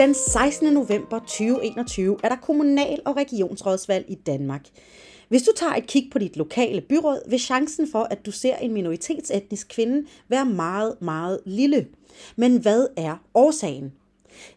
[0.00, 0.72] Den 16.
[0.72, 4.66] november 2021 er der kommunal- og regionsrådsvalg i Danmark.
[5.28, 8.56] Hvis du tager et kig på dit lokale byråd, vil chancen for, at du ser
[8.56, 11.86] en minoritetsetnisk kvinde være meget, meget lille.
[12.36, 13.92] Men hvad er årsagen?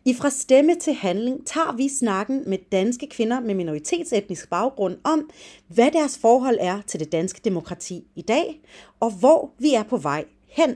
[0.05, 5.29] I Fra Stemme til Handling tager vi snakken med danske kvinder med minoritetsetnisk baggrund om,
[5.67, 8.61] hvad deres forhold er til det danske demokrati i dag,
[8.99, 10.75] og hvor vi er på vej hen.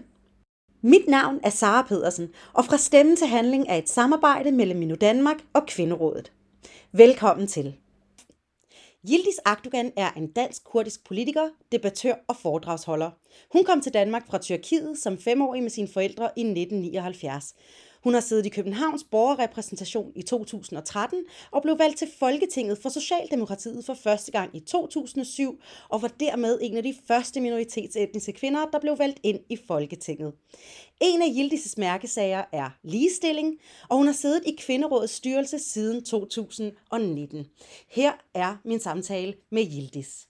[0.87, 4.95] Mit navn er Sara Pedersen, og Fra Stemme til Handling er et samarbejde mellem Minu
[4.95, 6.31] Danmark og Kvinderådet.
[6.91, 7.75] Velkommen til.
[9.09, 13.11] Yildiz Akdogan er en dansk-kurdisk politiker, debattør og foredragsholder.
[13.53, 17.55] Hun kom til Danmark fra Tyrkiet som femårig med sine forældre i 1979.
[18.03, 23.85] Hun har siddet i Københavns borgerrepræsentation i 2013 og blev valgt til Folketinget for Socialdemokratiet
[23.85, 28.79] for første gang i 2007 og var dermed en af de første minoritetsetniske kvinder, der
[28.79, 30.33] blev valgt ind i Folketinget.
[31.01, 37.45] En af Yildiz' mærkesager er ligestilling, og hun har siddet i Kvinderådets styrelse siden 2019.
[37.89, 40.26] Her er min samtale med Yildiz.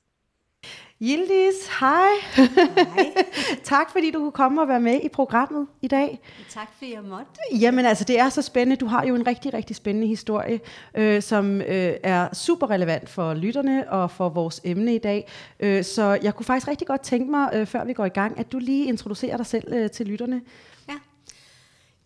[1.01, 2.09] Yildiz, hej.
[2.35, 3.13] Hej.
[3.63, 6.19] tak fordi du kunne komme og være med i programmet i dag.
[6.49, 7.25] Tak fordi jeg måtte.
[7.51, 8.75] Jamen altså, det er så spændende.
[8.75, 10.59] Du har jo en rigtig, rigtig spændende historie,
[10.95, 15.27] øh, som øh, er super relevant for lytterne og for vores emne i dag.
[15.59, 18.39] Øh, så jeg kunne faktisk rigtig godt tænke mig, øh, før vi går i gang,
[18.39, 20.41] at du lige introducerer dig selv øh, til lytterne.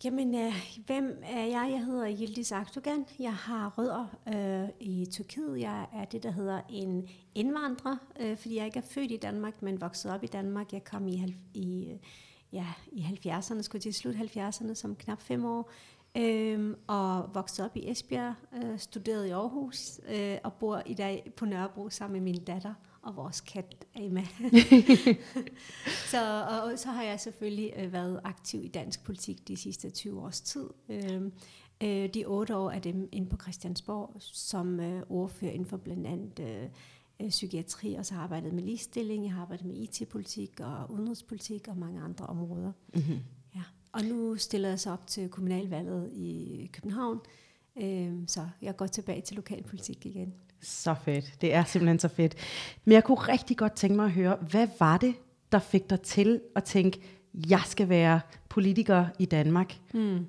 [0.04, 0.52] Jamen, øh,
[0.86, 1.68] hvem er jeg?
[1.70, 3.06] Jeg hedder Yildiz Akdogan.
[3.18, 5.60] Jeg har rødder øh, i Tyrkiet.
[5.60, 9.62] Jeg er det, der hedder en indvandrer, øh, fordi jeg ikke er født i Danmark,
[9.62, 10.72] men vokset op i Danmark.
[10.72, 11.98] Jeg kom i, i, øh,
[12.52, 15.70] ja, i 70'erne, skulle til slut 70'erne, som knap fem år.
[16.16, 21.32] Øh, og vokset op i Esbjerg, øh, studerede i Aarhus, øh, og bor i dag
[21.36, 24.24] på Nørrebro sammen med min datter og vores kat Emma.
[26.12, 30.20] så, og så har jeg selvfølgelig øh, været aktiv i dansk politik de sidste 20
[30.20, 30.68] års tid.
[30.88, 31.22] Øh,
[31.82, 36.06] øh, de otte år er dem inde på Christiansborg som øh, ordfører inden for blandt
[36.06, 36.68] andet øh,
[37.20, 40.90] øh, psykiatri, og så har jeg arbejdet med ligestilling, jeg har arbejdet med IT-politik og
[40.90, 42.72] udenrigspolitik og mange andre områder.
[42.94, 43.18] Mm-hmm.
[43.54, 43.62] Ja.
[43.92, 47.20] Og nu stiller jeg så op til kommunalvalget i København,
[47.82, 50.34] øh, så jeg går tilbage til lokalpolitik igen.
[50.62, 51.34] Så fedt.
[51.40, 52.34] Det er simpelthen så fedt.
[52.84, 55.14] Men jeg kunne rigtig godt tænke mig at høre, hvad var det,
[55.52, 57.00] der fik dig til at tænke,
[57.48, 59.74] jeg skal være politiker i Danmark?
[59.92, 60.26] Hmm.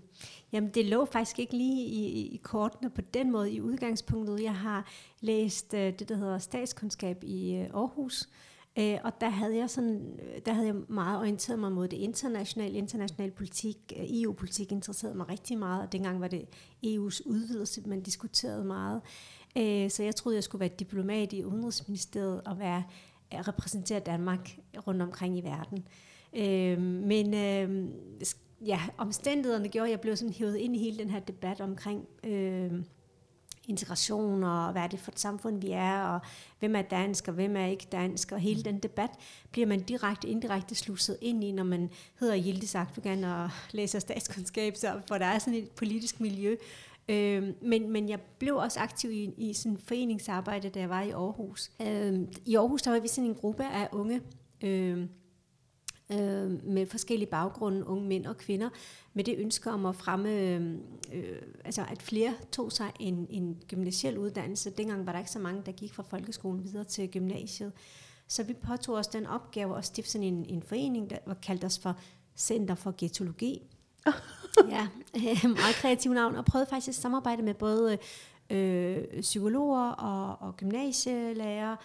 [0.51, 4.43] Jamen, det lå faktisk ikke lige i, i kortene på den måde i udgangspunktet.
[4.43, 4.87] Jeg har
[5.21, 8.29] læst øh, det, der hedder statskundskab i øh, Aarhus,
[8.79, 11.97] øh, og der havde jeg sådan, øh, der havde jeg meget orienteret mig mod det
[11.97, 16.45] internationale, international politik, Øh, EU-politik interesserede mig rigtig meget, og dengang var det
[16.85, 19.01] EU's udvidelse, man diskuterede meget.
[19.57, 22.83] Øh, så jeg troede, jeg skulle være diplomat i Udenrigsministeriet og være
[23.31, 25.87] at repræsentere Danmark rundt omkring i verden.
[26.33, 27.89] Øh, men øh,
[28.65, 32.07] ja, omstændighederne gjorde, at jeg blev sådan hævet ind i hele den her debat omkring
[32.23, 32.71] øh,
[33.67, 36.19] integration, og hvad er det for et samfund, vi er, og
[36.59, 39.09] hvem er dansk, og hvem er ikke dansk, og hele den debat
[39.51, 41.89] bliver man direkte, indirekte slusset ind i, når man
[42.19, 46.55] hedder Yildiz Akdogan og læser statskundskab, så, for der er sådan et politisk miljø,
[47.09, 51.09] Øh, men, men jeg blev også aktiv i, i sådan foreningsarbejde, da jeg var i
[51.09, 51.71] Aarhus.
[51.81, 54.21] Øh, I Aarhus der var vi sådan en gruppe af unge
[54.63, 55.07] øh,
[56.11, 58.69] øh, med forskellige baggrunde, unge mænd og kvinder,
[59.13, 60.81] med det ønske om at fremme, øhm,
[61.13, 64.69] øh, altså at flere tog sig en, en gymnasiel uddannelse.
[64.69, 67.71] Dengang var der ikke så mange, der gik fra folkeskolen videre til gymnasiet.
[68.27, 71.63] Så vi påtog os den opgave at stifte sådan en, en forening, der var kaldt
[71.63, 71.99] os for
[72.35, 73.61] Center for Getologi.
[74.75, 74.87] ja,
[75.43, 77.97] meget kreativ navn, og prøvede faktisk at samarbejde med både
[78.49, 81.75] øh, psykologer og, og gymnasielærer,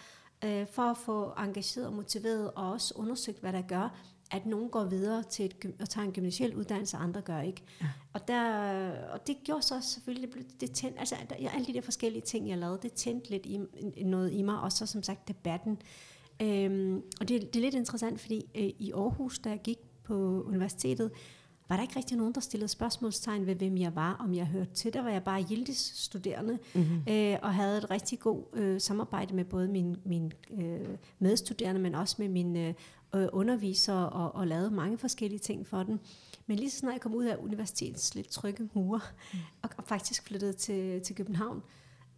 [0.45, 3.95] øh, for at få engageret og motiveret, og også undersøgt, hvad der gør,
[4.31, 7.63] at nogen går videre til et, og tager en gymnasiel uddannelse, og andre gør ikke.
[7.81, 7.87] Ja.
[8.13, 11.81] Og, der, og det gjorde så selvfølgelig, det, det tændte, altså der, alle de der
[11.81, 13.59] forskellige ting, jeg lavede, det tændte lidt i,
[14.03, 15.81] noget i mig, og så som sagt debatten.
[16.41, 20.43] Øhm, og det, det er lidt interessant, fordi øh, i Aarhus, da jeg gik på
[20.43, 21.11] universitetet,
[21.69, 24.73] var der ikke rigtig nogen, der stillede spørgsmålstegn ved, hvem jeg var, om jeg hørte
[24.73, 24.93] til.
[24.93, 27.03] Der var jeg bare Yildiz studerende, mm-hmm.
[27.09, 31.95] øh, og havde et rigtig god øh, samarbejde med både mine min, øh, medstuderende, men
[31.95, 32.75] også med mine
[33.15, 35.99] øh, undervisere, og, og lavede mange forskellige ting for dem.
[36.47, 39.01] Men lige så snart jeg kom ud af universitetets lidt trygge mure,
[39.33, 39.39] mm.
[39.61, 41.61] og, og faktisk flyttede til, til København,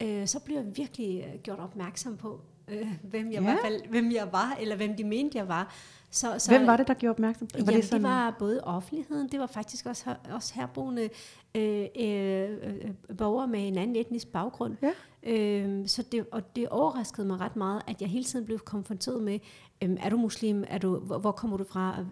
[0.01, 3.53] øh, så blev jeg virkelig øh, gjort opmærksom på, øh, hvem, jeg ja.
[3.53, 5.75] var, hvem jeg var, eller hvem de mente, jeg var.
[6.11, 7.63] Så, så, Hvem var det, der gjorde opmærksom på det?
[7.63, 8.03] Jamen, det, sådan?
[8.03, 11.09] det var både offentligheden, det var faktisk også, også herboende
[11.55, 14.77] øh, øh, øh, borgere med en anden etnisk baggrund.
[14.81, 14.91] Ja.
[15.23, 19.21] Øhm, så det, og det overraskede mig ret meget, at jeg hele tiden blev konfronteret
[19.21, 19.39] med,
[19.81, 22.05] øhm, er du muslim, er du, hvor, hvor kommer du fra,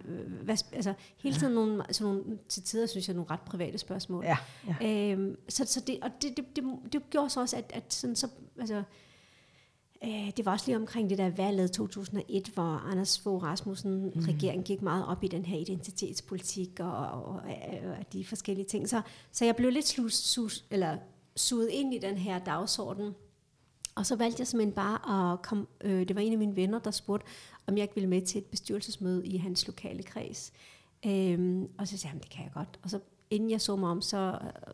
[0.44, 4.26] hvad, altså hele tiden nogle, sådan nogle, til tider synes jeg, nogle ret private spørgsmål.
[4.26, 4.38] Ja,
[4.82, 5.12] ja.
[5.12, 6.64] Øhm, så, så det, og det, det, det,
[6.94, 8.28] det gjorde så også, at, at sådan, så,
[8.60, 8.84] altså,
[10.38, 14.12] det var også lige omkring det der valget 2001, hvor Anders Fogh Rasmussen mm.
[14.28, 17.42] regeringen gik meget op i den her identitetspolitik og, og, og,
[18.00, 18.90] og de forskellige ting.
[18.90, 19.02] Så,
[19.32, 20.98] så jeg blev lidt sus, sus, eller
[21.36, 23.16] suget ind i den her dagsorden.
[23.96, 26.80] Og så valgte jeg simpelthen bare at komme, øh, det var en af mine venner,
[26.80, 27.28] der spurgte,
[27.68, 30.54] om jeg ikke ville med til et bestyrelsesmøde i hans lokale kreds.
[31.06, 32.80] Øhm, og så sagde han, det kan jeg godt.
[32.84, 33.00] Og så
[33.30, 34.74] inden jeg så mig om, så øh,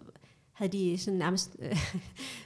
[0.56, 1.58] havde de sådan nærmest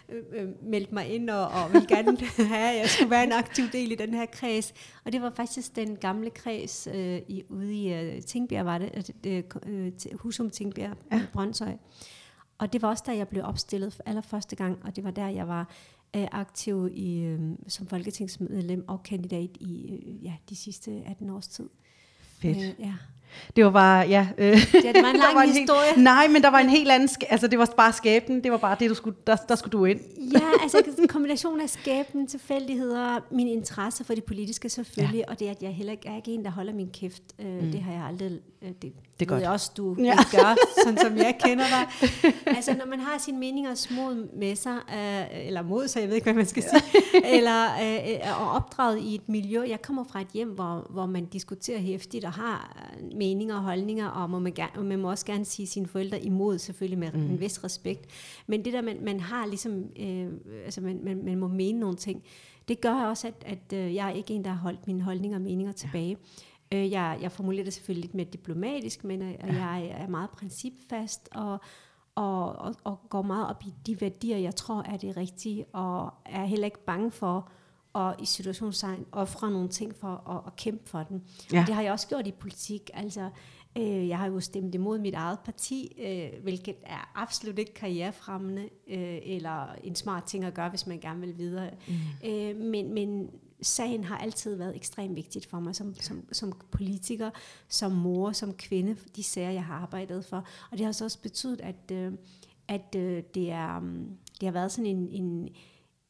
[0.09, 2.17] øh, øh, meldt mig ind og, og ville gerne
[2.55, 4.73] have, at jeg skulle være en aktiv del i den her kreds.
[5.05, 9.11] Og det var faktisk den gamle kreds øh, i, ude i øh, Tingbjerg, var det,
[9.25, 11.21] øh, øh, Husum Tingbjerg, ja.
[11.33, 11.73] Brøndshøj.
[12.57, 15.27] Og det var også der, jeg blev opstillet for allerførste gang, og det var der,
[15.27, 15.73] jeg var
[16.15, 21.47] øh, aktiv i, øh, som folketingsmedlem og kandidat i øh, ja, de sidste 18 års
[21.47, 21.69] tid.
[22.21, 22.57] Fedt.
[22.57, 22.93] Øh, ja.
[23.55, 24.27] Det var bare, ja.
[24.37, 25.89] Øh, ja, det var en lang var en historie.
[25.89, 28.57] Helt, nej, men der var en helt anden, altså det var bare skæbnen, det var
[28.57, 29.99] bare det, du skulle, der, der skulle du ind.
[30.33, 35.31] ja, altså en kombination af skæbnen, tilfældigheder, min interesse for det politiske selvfølgelig, ja.
[35.31, 37.23] og det at jeg heller ikke er ikke en, der holder min kæft.
[37.39, 37.71] Øh, mm.
[37.71, 39.43] Det har jeg aldrig, øh, det, det ved godt.
[39.43, 40.15] jeg også, du ja.
[40.31, 42.11] gør, sådan som jeg kender dig.
[42.45, 46.15] altså når man har sine meninger små med sig, øh, eller mod sig, jeg ved
[46.15, 46.81] ikke, hvad man skal sige,
[47.35, 49.63] eller øh, øh, og opdraget i et miljø.
[49.63, 54.07] Jeg kommer fra et hjem, hvor, hvor man diskuterer hæftigt og har meninger og holdninger,
[54.07, 57.11] og må man, gerne, og man må også gerne sige sine forældre imod, selvfølgelig med
[57.11, 57.19] mm.
[57.19, 58.05] en vis respekt.
[58.47, 60.27] Men det der, man, man har ligesom, øh,
[60.65, 62.23] altså man, man, man må mene nogle ting,
[62.67, 65.37] det gør også, at, at øh, jeg er ikke en, der har holdt mine holdninger
[65.37, 66.09] og meninger tilbage.
[66.09, 66.15] Ja.
[66.73, 69.65] Øh, jeg, jeg formulerer det selvfølgelig lidt mere diplomatisk, men øh, ja.
[69.65, 71.59] jeg er meget principfast, og,
[72.15, 76.13] og, og, og går meget op i de værdier, jeg tror er det rigtige, og
[76.25, 77.51] er heller ikke bange for
[77.93, 81.21] og i situationstegn ofre nogle ting for at, at kæmpe for dem.
[81.53, 81.61] Ja.
[81.61, 82.89] Og det har jeg også gjort i politik.
[82.93, 83.29] Altså,
[83.77, 88.69] øh, jeg har jo stemt imod mit eget parti, øh, hvilket er absolut ikke karrierefremmende
[88.87, 91.69] øh, eller en smart ting at gøre, hvis man gerne vil videre.
[91.87, 92.29] Mm.
[92.29, 93.29] Øh, men, men
[93.61, 97.29] sagen har altid været ekstremt vigtigt for mig som, som, som politiker,
[97.67, 100.47] som mor, som kvinde, de sager, jeg har arbejdet for.
[100.71, 102.13] Og det har så også betydet, at, øh,
[102.67, 103.79] at øh, det, er,
[104.39, 105.49] det har været sådan en, en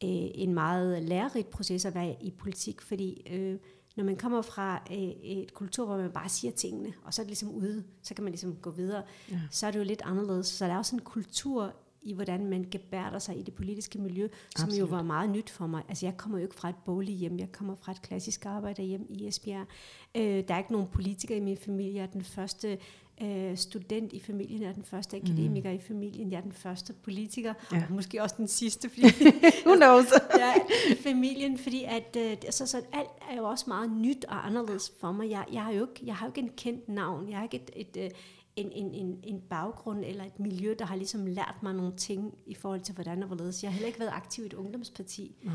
[0.04, 3.60] øh, en meget lærerigt proces at være i politik, fordi øh,
[3.96, 7.24] når man kommer fra øh, et kultur, hvor man bare siger tingene, og så er
[7.24, 9.40] det ligesom ude, så kan man ligesom gå videre, ja.
[9.52, 10.48] så er det jo lidt anderledes.
[10.48, 14.28] Så der er også en kultur i, hvordan man gebærder sig i det politiske miljø,
[14.56, 14.80] som Absolut.
[14.80, 15.84] jo var meget nyt for mig.
[15.90, 19.06] Altså, jeg kommer jo ikke fra et bolig hjem, jeg kommer fra et klassisk arbejderhjem
[19.10, 19.68] i Esbjerg.
[20.16, 21.96] Øh, der er ikke nogen politikere i min familie.
[21.96, 22.78] Jeg er den første
[23.22, 25.76] øh, student i familien, jeg er den første akademiker mm.
[25.76, 27.84] i familien, jeg er den første politiker, ja.
[27.90, 29.02] og måske også den sidste, fordi,
[29.66, 30.06] Who knows?
[30.40, 30.54] ja,
[30.92, 34.92] i familien, fordi at, øh, så, så alt er jo også meget nyt og anderledes
[35.00, 35.30] for mig.
[35.30, 37.58] Jeg, jeg, har, jo ikke, jeg har jo ikke en kendt navn, jeg har ikke
[37.58, 38.10] et, et, et øh,
[38.56, 42.38] en, en, en, en baggrund eller et miljø, der har ligesom lært mig nogle ting
[42.46, 43.64] i forhold til, hvordan og hvorledes.
[43.64, 45.36] Jeg har heller ikke været aktiv i et ungdomsparti.
[45.44, 45.54] Nej.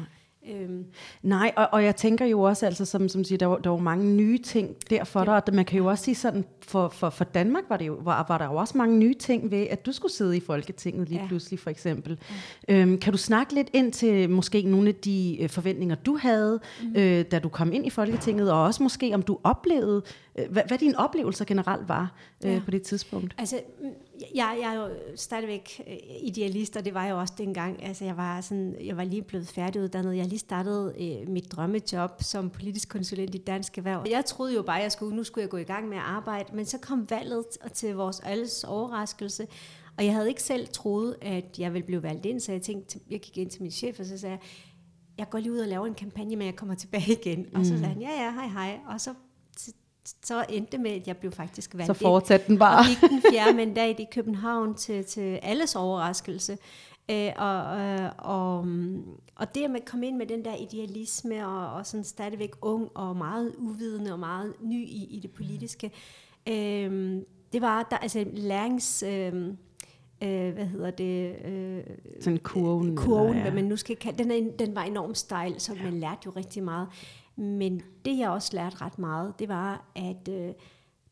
[0.52, 0.84] Øhm.
[1.22, 3.76] Nej, og, og jeg tænker jo også, altså, som, som siger, der var, der var
[3.76, 5.24] mange nye ting der for ja.
[5.24, 7.98] dig, og man kan jo også sige sådan, for, for, for Danmark var, det jo,
[8.00, 11.08] var, var der jo også mange nye ting ved, at du skulle sidde i Folketinget
[11.08, 11.26] lige ja.
[11.26, 12.18] pludselig, for eksempel.
[12.68, 12.74] Ja.
[12.74, 16.60] Øhm, kan du snakke lidt ind til måske nogle af de øh, forventninger, du havde,
[16.82, 16.96] mm.
[16.96, 20.02] øh, da du kom ind i Folketinget, og også måske om du oplevede,
[20.38, 22.12] øh, hvad, hvad dine oplevelser generelt var
[22.44, 22.60] øh, ja.
[22.64, 23.34] på det tidspunkt?
[23.38, 23.60] Altså,
[24.34, 27.84] jeg, jeg er jo stadigvæk øh, idealist, og det var jeg jo også dengang.
[27.84, 30.16] Altså, jeg var, sådan, jeg var lige blevet færdiguddannet.
[30.16, 34.06] Jeg lige startet øh, mit drømmejob som politisk konsulent i Dansk Erhverv.
[34.10, 36.02] Jeg troede jo bare, at jeg skulle, nu skulle jeg gå i gang med at
[36.02, 39.46] arbejde, men så kom valget til vores alles overraskelse,
[39.98, 43.00] og jeg havde ikke selv troet, at jeg ville blive valgt ind, så jeg tænkte,
[43.10, 44.40] jeg gik ind til min chef, og så sagde jeg,
[45.18, 47.38] jeg går lige ud og laver en kampagne, men jeg kommer tilbage igen.
[47.38, 47.60] Mm.
[47.60, 47.78] Og så mm.
[47.78, 48.78] sagde han, ja, ja, hej, hej.
[48.88, 49.14] Og så
[50.24, 52.78] så endte det med, at jeg blev faktisk valgt Så fortsatte den bare.
[52.78, 56.58] Og gik den fjerde mandat i København til, til alles overraskelse.
[57.10, 58.66] Øh, og, øh, og,
[59.36, 62.88] og det med at komme ind med den der idealisme, og, og sådan stadigvæk ung
[62.94, 65.90] og meget uvidende og meget ny i, i det politiske,
[66.48, 69.02] øh, det var der, altså lærings...
[69.02, 69.54] Øh,
[70.22, 71.44] øh, hvad hedder det?
[71.44, 71.84] Øh,
[72.20, 72.96] sådan kurven.
[72.96, 73.42] Kurven, ja.
[73.42, 75.82] hvad man nu skal kalde den, er, den var enormt stejl, så ja.
[75.82, 76.88] man lærte jo rigtig meget.
[77.36, 80.52] Men det jeg også lærte ret meget, det var, at øh,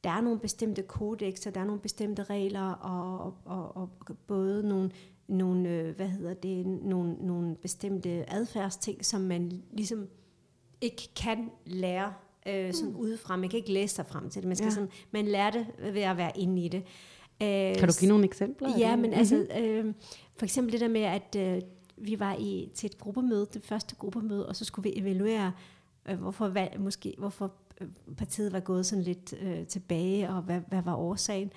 [0.05, 3.91] der er nogle bestemte kodexer, der er nogle bestemte regler, og, og, og, og
[4.27, 4.91] både nogle,
[5.29, 10.09] nogle, øh, hvad hedder det, nogle, nogle bestemte adfærdsting, som man ligesom
[10.81, 12.13] ikke kan lære
[12.47, 12.97] øh, sådan mm.
[12.97, 13.37] udefra.
[13.37, 14.49] Man kan ikke læse sig frem til det.
[14.49, 14.71] Man, skal ja.
[14.71, 16.83] sådan, man lærer det ved at være inde i det.
[17.43, 18.79] Øh, kan du give nogle eksempler?
[18.79, 19.95] Ja, men altså, øh,
[20.37, 21.63] for eksempel det der med, at øh,
[21.97, 25.53] vi var i, til et gruppemøde, det første gruppemøde, og så skulle vi evaluere,
[26.09, 30.61] øh, hvorfor, valg, måske, hvorfor øh, partiet var gået sådan lidt øh, tilbage, og hvad,
[30.69, 31.53] hvad var årsagen.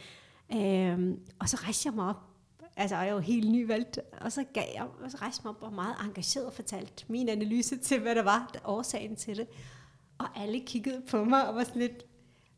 [0.54, 2.22] Øh, og så rejste jeg mig op,
[2.78, 5.56] altså jeg var jo helt nyvalgt, og så, gav jeg, og så rejste jeg mig
[5.56, 9.48] op og meget engageret fortalt fortalte min analyse til, hvad der var årsagen til det.
[10.18, 12.06] Og alle kiggede på mig og var sådan lidt,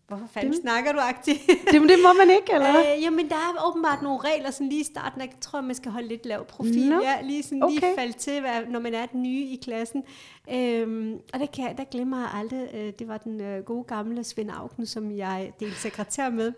[0.08, 1.38] hvorfor fanden det, snakker du aktivt?
[1.72, 2.80] det, det må man ikke, eller?
[2.80, 5.92] Øh, jamen, der er åbenbart nogle regler, sådan lige i starten, jeg tror, man skal
[5.92, 6.90] holde lidt lav profil.
[6.90, 7.02] No.
[7.02, 7.74] Ja, lige sådan okay.
[7.74, 10.04] lige falde til, når man er den nye i klassen.
[10.52, 14.24] Øhm, og der, kan, der glemmer jeg aldrig, øh, det var den øh, gode gamle
[14.24, 16.54] Svend Augen, som jeg delte sekretær med.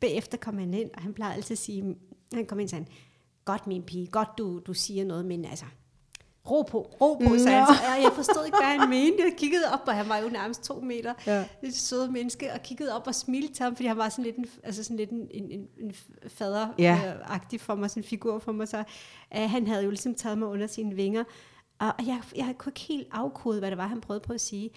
[0.00, 1.96] Bagefter kom han ind, og han plejede altid at sige,
[2.34, 2.86] han kom ind og sagde,
[3.44, 5.64] godt min pige, godt du, du siger noget, men altså,
[6.50, 7.66] ro på, ro på, sagde han.
[7.66, 9.24] Så jeg forstod ikke, hvad han mente.
[9.24, 11.14] Jeg kiggede op, og han var jo nærmest to meter.
[11.26, 11.44] Ja.
[11.62, 14.36] Et søde menneske, og kiggede op og smilte til ham, fordi han var sådan lidt
[14.36, 15.94] en, altså sådan lidt en, en, en
[16.26, 18.68] fader-agtig for mig, sådan en figur for mig.
[18.68, 18.84] Så
[19.36, 21.24] uh, han havde jo ligesom taget mig under sine vinger.
[21.78, 24.70] Og jeg, jeg kunne ikke helt afkode, hvad det var, han prøvede på at sige.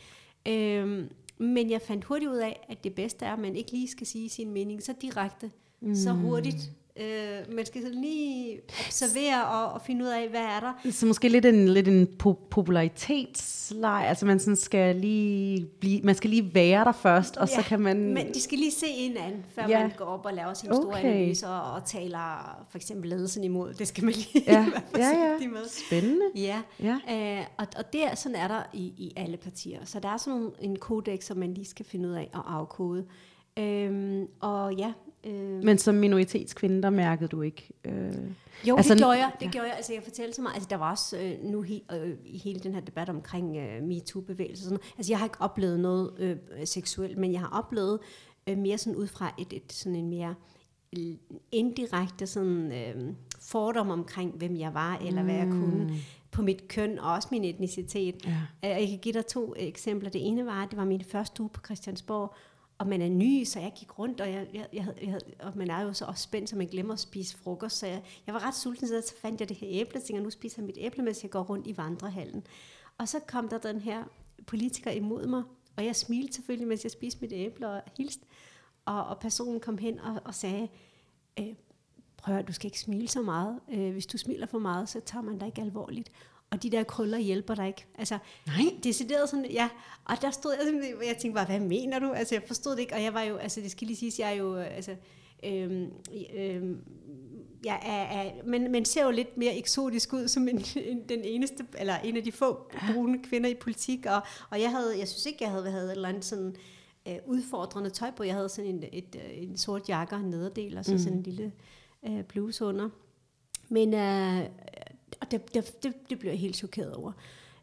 [0.48, 3.88] Øhm, men jeg fandt hurtigt ud af, at det bedste er, at man ikke lige
[3.88, 5.96] skal sige sin mening så direkte, mm.
[5.96, 10.60] så hurtigt, Øh, man skal sådan lige observere og, og finde ud af, hvad er
[10.60, 10.92] der.
[10.92, 16.16] Så måske lidt en, lidt en po- popularitetsleg, altså man sådan skal lige blive, man
[16.16, 18.14] skal lige være der først, og ja, så kan man...
[18.14, 19.80] men de skal lige se en anden, før ja.
[19.80, 20.82] man går op og laver sine okay.
[20.82, 23.74] store analyser og, og taler for eksempel ledelsen imod.
[23.74, 24.66] Det skal man lige ja.
[24.96, 25.48] være ja, ja.
[25.48, 25.70] med.
[25.88, 26.26] Spændende.
[26.36, 27.40] Ja, ja.
[27.40, 29.80] Øh, og, og det er, sådan er der i, i alle partier.
[29.86, 33.06] Så der er sådan en kodex, som man lige skal finde ud af at afkode.
[33.60, 34.94] Øhm, og ja,
[35.26, 35.64] Øh.
[35.64, 37.70] Men som minoritetskvinde, der mærkede du ikke?
[37.86, 38.14] Øh,
[38.68, 39.32] jo, altså, det gjorde jeg.
[39.40, 39.76] Det gjorde jeg.
[39.76, 40.54] Altså, jeg fortalte så meget.
[40.54, 43.84] Altså, der var også øh, nu he, øh, i hele den her debat omkring øh,
[43.84, 44.78] MeToo-bevægelsen.
[44.98, 48.00] Altså, jeg har ikke oplevet noget øh, seksuelt, men jeg har oplevet
[48.48, 50.36] øh, mere sådan ud fra et, et sådan en mere
[51.52, 55.28] indirekte sådan, øh, fordom omkring, hvem jeg var, eller mm.
[55.28, 55.96] hvad jeg kunne mm.
[56.32, 58.26] på mit køn, og også min etnicitet.
[58.64, 58.70] Ja.
[58.70, 60.10] Jeg kan give dig to eksempler.
[60.10, 62.36] Det ene var, at det var min første uge på Christiansborg,
[62.78, 65.70] og man er ny, så jeg gik rundt, og, jeg, jeg, jeg, jeg, og man
[65.70, 67.78] er jo så også spændt, så man glemmer at spise frokost.
[67.78, 70.30] Så jeg, jeg var ret sulten, så fandt jeg det her æble, og tænkte, nu
[70.30, 72.48] spiser jeg mit æble, mens jeg går rundt i vandrehallen.
[72.98, 74.04] Og så kom der den her
[74.48, 75.44] politiker imod mig,
[75.78, 78.26] og jeg smilte selvfølgelig, mens jeg spiste mit æble og hilste.
[78.86, 80.68] Og, og personen kom hen og, og sagde,
[81.40, 81.56] øh,
[82.18, 83.60] prøv at du skal ikke smile så meget.
[83.72, 86.12] Øh, hvis du smiler for meget, så tager man dig ikke alvorligt
[86.56, 87.86] og de der krøller hjælper dig ikke.
[87.98, 88.56] Altså, Nej.
[88.84, 89.70] Decideret sådan, ja.
[90.06, 92.12] Og der stod jeg, jeg tænkte bare, hvad mener du?
[92.12, 94.30] Altså, jeg forstod det ikke, og jeg var jo, altså, det skal lige siges, jeg
[94.30, 94.96] er jo, altså,
[95.44, 95.92] øhm,
[96.38, 96.80] øhm,
[97.66, 101.24] jeg er, er, men man ser jo lidt mere eksotisk ud som en, en, den
[101.24, 105.08] eneste, eller en af de få brune kvinder i politik, og, og jeg havde, jeg
[105.08, 106.56] synes ikke, jeg havde, havde et eller andet sådan,
[107.08, 108.24] øh, udfordrende tøj på.
[108.24, 110.98] Jeg havde sådan en, et, øh, en sort jakke og en nederdel, og så mm.
[110.98, 111.52] sådan en lille
[112.08, 112.90] øh, bluse under.
[113.70, 114.42] Men øh,
[115.26, 117.12] og det, det, det, det blev jeg helt chokeret over.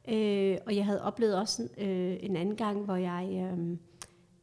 [0.09, 3.76] Øh, og jeg havde oplevet også øh, en anden gang, hvor jeg øh,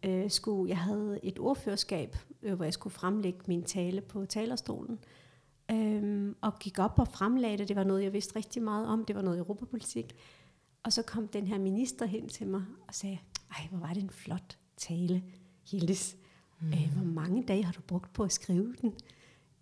[0.06, 5.00] øh, skulle, jeg havde et ordførerskab, øh, hvor jeg skulle fremlægge min tale på talerstolen.
[5.72, 7.68] Øh, og gik op og fremlagde det.
[7.68, 9.06] Det var noget, jeg vidste rigtig meget om.
[9.06, 10.16] Det var noget europapolitik.
[10.84, 13.20] Og så kom den her minister hen til mig og sagde,
[13.52, 15.24] ej, hvor var det en flot tale,
[15.72, 16.18] Hildes.
[16.62, 16.68] Mm.
[16.68, 18.94] Øh, hvor mange dage har du brugt på at skrive den?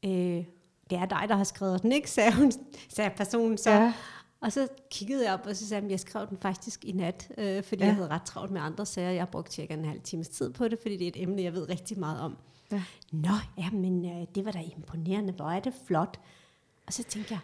[0.05, 0.45] Øh,
[0.89, 2.09] det er dig, der har skrevet den, ikke?
[2.17, 2.51] sagde, hun,
[2.89, 3.71] sagde personen så.
[3.71, 3.93] Ja.
[4.41, 7.31] Og så kiggede jeg op, og så sagde jeg, jeg skrev den faktisk i nat,
[7.37, 7.87] øh, fordi ja.
[7.87, 9.09] jeg havde ret travlt med andre sager.
[9.09, 11.41] Jeg har brugt cirka en halv times tid på det, fordi det er et emne,
[11.41, 12.37] jeg ved rigtig meget om.
[12.71, 12.83] Ja.
[13.11, 15.33] Nå, ja, men øh, det var da imponerende.
[15.33, 16.19] Hvor er det flot.
[16.87, 17.39] Og så tænkte jeg,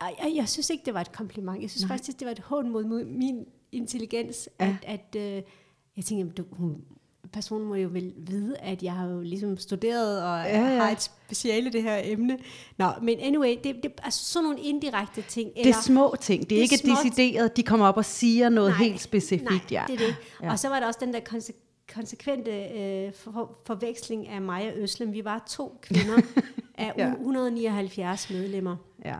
[0.00, 1.62] jeg, jeg, synes ikke, det var et kompliment.
[1.62, 1.96] Jeg synes Nej.
[1.96, 4.76] faktisk, det var et hånd mod min intelligens, ja.
[4.86, 5.42] at, at øh,
[5.96, 6.84] jeg tænkte, du, hun,
[7.36, 10.76] personen må jo vel vide, at jeg har jo ligesom studeret og ja, ja.
[10.76, 12.38] har et speciale det her emne.
[12.78, 15.50] Nå, men anyway, det, det er sådan nogle indirekte ting.
[15.56, 16.50] Eller, det er små ting.
[16.50, 19.44] Det er det ikke små decideret, de kommer op og siger noget nej, helt specifikt.
[19.44, 19.84] Nej, ja.
[19.86, 20.16] det er det.
[20.42, 20.50] Ja.
[20.50, 24.78] Og så var der også den der konse- konsekvente øh, for, forveksling af mig og
[24.78, 25.12] Øslem.
[25.12, 26.20] Vi var to kvinder
[26.78, 27.12] af ja.
[27.12, 28.76] 179 medlemmer.
[29.04, 29.14] Ja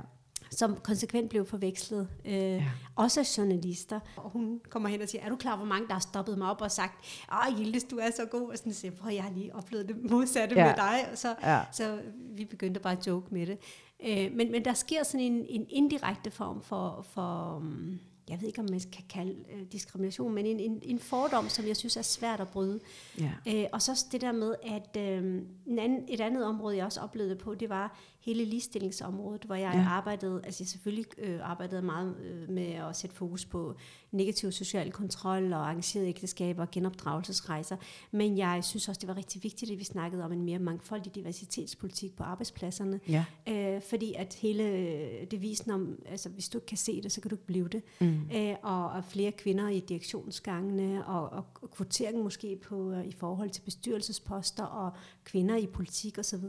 [0.57, 2.09] som konsekvent blev forvekslet.
[2.25, 2.65] Øh, ja.
[2.95, 4.01] Også af journalister.
[4.17, 6.51] Og hun kommer hen og siger, er du klar, hvor mange der har stoppet mig
[6.51, 8.51] op og sagt, åh Gildes, du er så god.
[8.51, 10.67] Og sådan siger, prøv, jeg har lige oplevet det modsatte ja.
[10.67, 11.09] med dig.
[11.13, 11.61] Og så, ja.
[11.73, 13.59] så vi begyndte bare at joke med det.
[14.07, 17.99] Øh, men, men der sker sådan en, en indirekte form for, for um,
[18.29, 21.67] jeg ved ikke, om man kan kalde øh, diskrimination, men en, en, en fordom, som
[21.67, 22.81] jeg synes er svært at bryde.
[23.19, 23.33] Ja.
[23.49, 27.01] Øh, og så det der med, at øh, en anden, et andet område, jeg også
[27.01, 29.81] oplevede på, det var hele ligestillingsområdet, hvor jeg Ja.
[29.89, 33.75] arbejdede, altså jeg selvfølgelig øh, arbejdede meget øh, med at sætte fokus på
[34.13, 37.77] negativ social kontrol og arrangerede ægteskaber og genopdragelsesrejser,
[38.11, 41.15] men jeg synes også, det var rigtig vigtigt, at vi snakkede om en mere mangfoldig
[41.15, 43.25] diversitetspolitik på arbejdspladserne, Ja.
[43.49, 47.21] øh, fordi at hele øh, devisen om, altså hvis du ikke kan se det, så
[47.21, 48.21] kan du ikke blive det, Mm.
[48.35, 53.13] øh, og, og flere kvinder i direktionsgangene, og, og, og kvotering måske på øh, i
[53.13, 54.93] forhold til bestyrelsesposter, og
[55.25, 56.45] kvinder i politik osv.,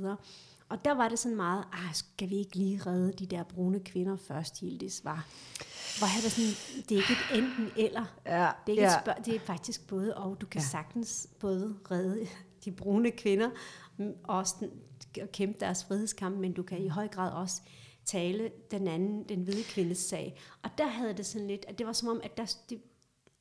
[0.69, 3.79] og der var det sådan meget, ah, skal vi ikke lige redde de der brune
[3.79, 5.27] kvinder først, Hildis, var.
[5.97, 8.05] Hvor var sådan, det er ikke et enten eller.
[8.25, 8.31] Ja.
[8.65, 8.87] Det er, ikke ja.
[8.97, 10.41] et spørg- det er faktisk både og.
[10.41, 10.67] Du kan Ja.
[10.67, 12.27] sagtens både redde
[12.65, 13.49] de brune kvinder,
[14.23, 14.69] og også
[15.33, 17.61] kæmpe deres frihedskamp, men du kan i høj grad også
[18.05, 20.39] tale den anden, den hvide kvindes sag.
[20.63, 22.81] Og der havde det sådan lidt, at det var som om, at der, det,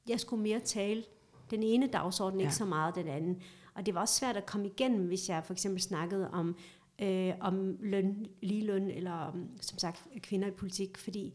[0.09, 1.05] jeg skulle mere tale
[1.51, 2.47] den ene dagsorden, Ja.
[2.47, 3.43] ikke så meget den anden.
[3.75, 6.57] Og det var også svært at komme igennem, hvis jeg for eksempel snakkede om,
[7.03, 11.35] øh, om løn, ligeløn, eller om, som sagt kvinder i politik, fordi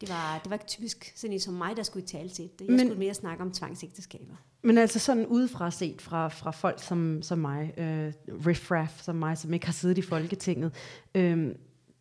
[0.00, 2.44] det var, det var ikke typisk sådan en som mig, der skulle i tale til
[2.44, 2.50] det.
[2.60, 4.34] Jeg Men- Men, skulle mere snakke om tvangsægteskaber.
[4.62, 8.12] Men altså sådan udefra set fra, fra folk som, som mig, øh,
[8.46, 10.72] riffraff som mig, som ikke har siddet i Folketinget,
[11.14, 11.54] øh,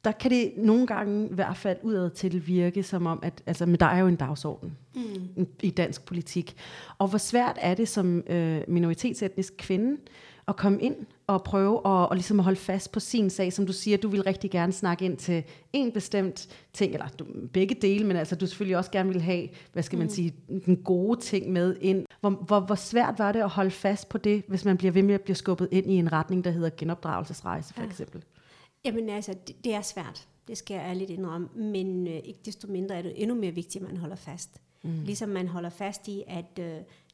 [0.03, 3.65] der kan det nogle gange i hvert fald udad til virke som om, at altså,
[3.65, 5.47] men der er jo en dagsorden Mm.
[5.61, 6.55] i dansk politik.
[6.97, 10.01] Og hvor svært er det som øh, minoritetsetnisk kvinde
[10.49, 10.95] at komme ind
[11.27, 14.07] og prøve at, og ligesom at holde fast på sin sag, som du siger, du
[14.09, 18.35] vil rigtig gerne snakke ind til en bestemt ting, eller du, begge dele, men altså
[18.35, 20.13] du selvfølgelig også gerne vil have, hvad skal man Mm.
[20.13, 20.33] sige,
[20.65, 22.05] den gode ting med ind.
[22.19, 25.03] Hvor, hvor, hvor svært var det at holde fast på det, hvis man bliver ved
[25.03, 27.87] med at blive skubbet ind i en retning, der hedder genopdragelsesrejse for Ja.
[27.87, 28.23] eksempel?
[28.85, 30.27] Jamen altså, det, det er svært.
[30.47, 31.47] Det skal jeg ærligt indrømme.
[31.55, 34.49] Men øh, ikke desto mindre er det endnu mere vigtigt, at man holder fast.
[34.83, 34.89] Mm.
[35.05, 36.73] Ligesom man holder fast i, at øh,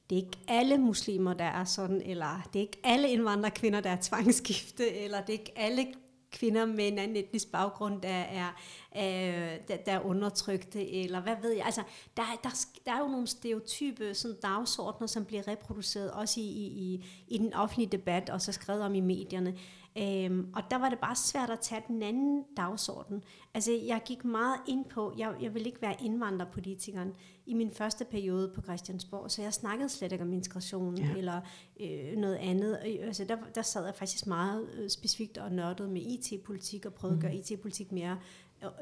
[0.10, 3.90] det er ikke alle muslimer, der er sådan, eller det er ikke alle indvandrerkvinder, der
[3.90, 5.86] er tvangsgifte, eller det er ikke alle
[6.32, 8.48] kvinder med en anden etnisk baggrund, der er,
[8.96, 11.66] øh, der, der er undertrykte, eller hvad ved jeg.
[11.66, 11.84] Altså,
[12.18, 12.50] der, der,
[12.86, 17.38] der er jo nogle stereotype sådan dagsordner, som bliver reproduceret også i, i, i, i
[17.38, 19.58] den offentlige debat, og så skrevet om i medierne.
[19.98, 23.24] Øhm, og der var det bare svært at tage den anden dagsorden.
[23.54, 27.14] Altså, jeg gik meget ind på, jeg, jeg ville ikke være indvandrerpolitikeren
[27.46, 31.14] i min første periode på Christiansborg, så jeg snakkede slet ikke om integration Ja.
[31.18, 31.42] eller
[31.79, 32.79] øh, noget andet.
[32.88, 36.94] Øh, Altså, der, der sad jeg faktisk meget øh, specifikt og nørdede med IT-politik og
[36.94, 37.25] prøvede mm.
[37.25, 38.18] at gøre IT-politik mere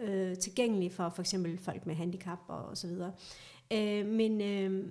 [0.02, 3.12] øh, tilgængelig for for eksempel folk med handicap og, og så videre.
[3.74, 4.88] Øh, men, øh,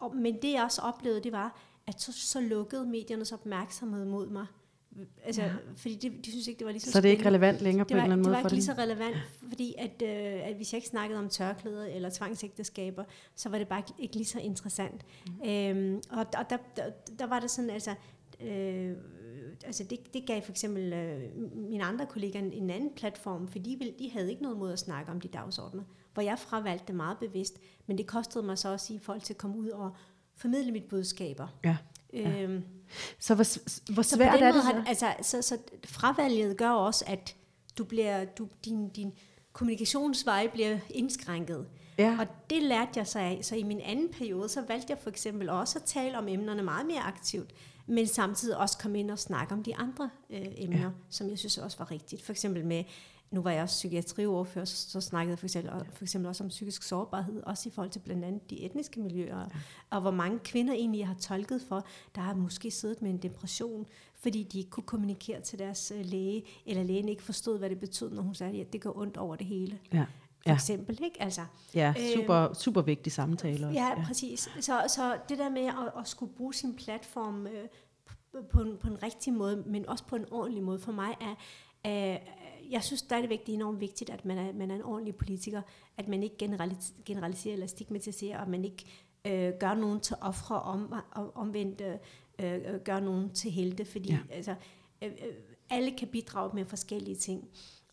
[0.00, 4.28] og, men det jeg også oplevede, det var, at så, så lukkede mediernes opmærksomhed mod
[4.28, 4.46] mig.
[5.24, 5.52] Altså, Ja.
[5.76, 7.46] fordi de, de synes ikke, det var lige så Så er det ikke spændende.
[7.46, 8.72] relevant længere på det en var, eller anden det måde var for ikke lige så
[8.78, 9.16] relevant,
[9.48, 13.04] fordi at, øh, at hvis jeg ikke snakkede om tørklæder eller tvangsægteskaber,
[13.36, 15.02] så var det bare ikke, ikke lige så interessant.
[15.26, 15.48] Mm.
[15.50, 16.82] Øhm, og og der, der,
[17.18, 17.94] der var det sådan, altså,
[18.40, 18.96] øh,
[19.64, 21.20] altså det, det gav for eksempel øh,
[21.54, 24.72] mine andre kollegaer en, en anden platform, for de, ville, de havde ikke noget mod
[24.72, 25.82] at snakke om de dagsordner,
[26.14, 29.32] hvor jeg fravalgte det meget bevidst, men det kostede mig så også i forhold til
[29.32, 29.96] at komme ud og
[30.36, 31.48] formidle mit budskaber.
[31.64, 31.76] Ja.
[32.12, 32.42] Ja.
[32.42, 32.62] Øhm,
[33.18, 33.44] Så hvor,
[33.92, 34.72] hvor så på svært den er det måde så?
[34.72, 37.36] har, altså, så, så fravalget gør også, at
[37.78, 39.12] du bliver, du, din, din
[39.52, 41.66] kommunikationsvej bliver indskrænket.
[41.98, 42.16] Ja.
[42.20, 43.38] Og det lærte jeg så af.
[43.42, 46.62] Så i min anden periode, så valgte jeg for eksempel også at tale om emnerne
[46.62, 47.50] meget mere aktivt,
[47.86, 50.88] men samtidig også komme ind og snakke om de andre øh, emner, ja.
[51.10, 52.22] som jeg synes også var rigtigt.
[52.22, 52.84] For eksempel med,
[53.30, 56.48] nu var jeg også psykiatriordfører, så, så snakkede jeg for eksempel, for eksempel også om
[56.48, 59.44] psykisk sårbarhed, også i forhold til blandt andet de etniske miljøer, ja.
[59.90, 63.18] og hvor mange kvinder egentlig jeg har tolket for, der har måske siddet med en
[63.18, 67.70] depression, fordi de ikke kunne kommunikere til deres øh, læge, eller lægen ikke forstod, hvad
[67.70, 69.78] det betød, når hun sagde, at det går ondt over det hele.
[69.92, 70.00] Ja.
[70.42, 70.54] For Ja.
[70.54, 71.22] eksempel, ikke?
[71.22, 71.40] Altså,
[71.74, 73.80] Ja, super, super vigtig samtale også.
[73.80, 74.48] Ja, ja, præcis.
[74.60, 77.68] Så, så det der med at, at skulle bruge sin platform øh,
[78.50, 81.34] på, en, på en rigtig måde, men også på en ordentlig måde, for mig er,
[82.14, 82.18] øh,
[82.70, 85.62] jeg synes stadigvæk, det er enormt vigtigt, at man er, man er en ordentlig politiker,
[85.96, 88.84] at man ikke generalis- generaliserer eller stigmatiserer, og man ikke
[89.24, 91.94] øh, gør nogen til ofre om, om, omvendt øh,
[92.38, 94.18] øh, gør nogen til helte, fordi Ja.
[94.30, 94.54] altså,
[95.02, 95.34] øh, øh,
[95.70, 97.48] alle kan bidrage med forskellige ting.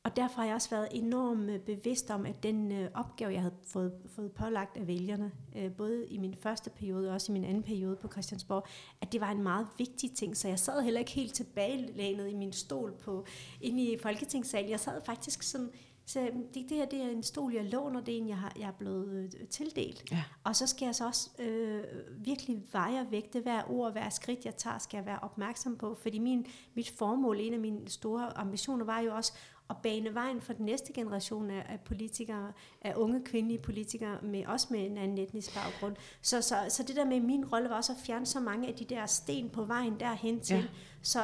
[0.08, 3.42] Og derfor har jeg også været enormt øh, bevidst om, at den øh, opgave, jeg
[3.42, 7.34] havde fået, fået pålagt af vælgerne, øh, både i min første periode og også i
[7.34, 8.68] min anden periode på Christiansborg,
[9.02, 10.38] at det var en meget vigtig ting.
[10.38, 13.26] Så jeg sad heller ikke helt tilbagelænet i min stol på,
[13.62, 14.70] inde i Folketingssalen.
[14.70, 15.70] Jeg sad faktisk sådan,
[16.06, 16.20] så
[16.54, 18.68] det, det her det er en stol, jeg låner, det er en, jeg, har, jeg
[18.68, 20.12] er blevet øh, tildelt.
[20.12, 20.24] Ja.
[20.44, 21.84] Og så skal jeg så også øh,
[22.18, 25.96] virkelig veje og vægte hver ord, hver skridt, jeg tager, skal jeg være opmærksom på.
[25.96, 29.34] Fordi min, mit formål, en af mine store ambitioner, var jo også
[29.70, 32.52] at bane vejen for den næste generation af, af politikere,
[32.82, 35.96] af unge kvindelige politikere, med, også med en anden etnisk baggrund.
[36.22, 38.74] Så, så, så det der med min rolle var også at fjerne så mange af
[38.74, 40.64] de der sten på vejen derhen til, ja.
[41.02, 41.20] så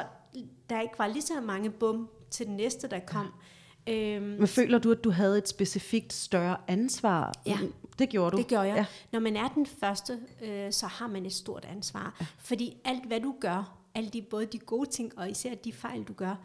[0.69, 3.25] der ikke var lige så mange bum til den næste, der kom.
[3.25, 3.31] Ja.
[3.87, 7.33] Øhm, Men føler du, at du havde et specifikt større ansvar?
[7.45, 7.57] Ja.
[7.99, 8.37] Det gjorde du?
[8.37, 8.75] Det gjorde jeg.
[8.75, 8.85] Ja.
[9.11, 12.15] Når man er den første, øh, så har man et stort ansvar.
[12.19, 12.25] Ja.
[12.37, 16.03] Fordi alt, hvad du gør, alle de, både de gode ting, og især de fejl,
[16.03, 16.35] du gør,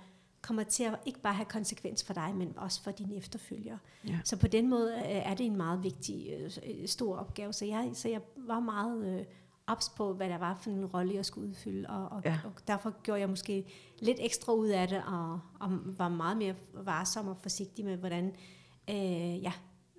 [0.42, 3.78] kommer til at ikke bare have konsekvens for dig, men også for dine efterfølgere.
[4.08, 4.18] Ja.
[4.24, 6.30] Så på den måde øh, er det en meget vigtig,
[6.66, 7.52] øh, stor opgave.
[7.52, 9.24] Så jeg, så jeg var meget øh,
[9.66, 12.38] ops på, hvad der var for en rolle, jeg skulle udfylde, og, og, ja.
[12.44, 13.64] og derfor gjorde jeg måske
[13.98, 18.34] lidt ekstra ud af det, og, og var meget mere varsom og forsigtig med, hvordan,
[18.90, 19.52] øh, ja,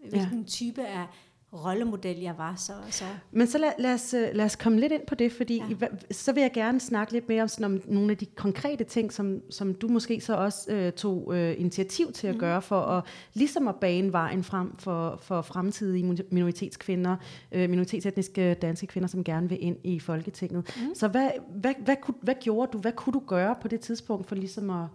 [0.09, 0.47] hvilken ja.
[0.47, 1.07] type af
[1.53, 2.55] rollemodel jeg var.
[2.55, 3.03] Så, så.
[3.31, 5.87] Men så lad, lad, os, øh, lad os komme lidt ind på det, fordi ja.
[6.11, 9.13] så vil jeg gerne snakke lidt mere om, sådan, om nogle af de konkrete ting,
[9.13, 12.39] som, som du måske så også øh, tog øh, initiativ til at mm.
[12.39, 17.15] gøre, for at ligesom at bane vejen frem for, for fremtidige minoritetskvinder,
[17.51, 20.75] øh, minoritetsetniske danske kvinder, som gerne vil ind i Folketinget.
[20.77, 20.95] Mm.
[20.95, 24.27] Så hvad, hvad, hvad, hvad, hvad gjorde du, hvad kunne du gøre på det tidspunkt
[24.27, 24.85] for ligesom at,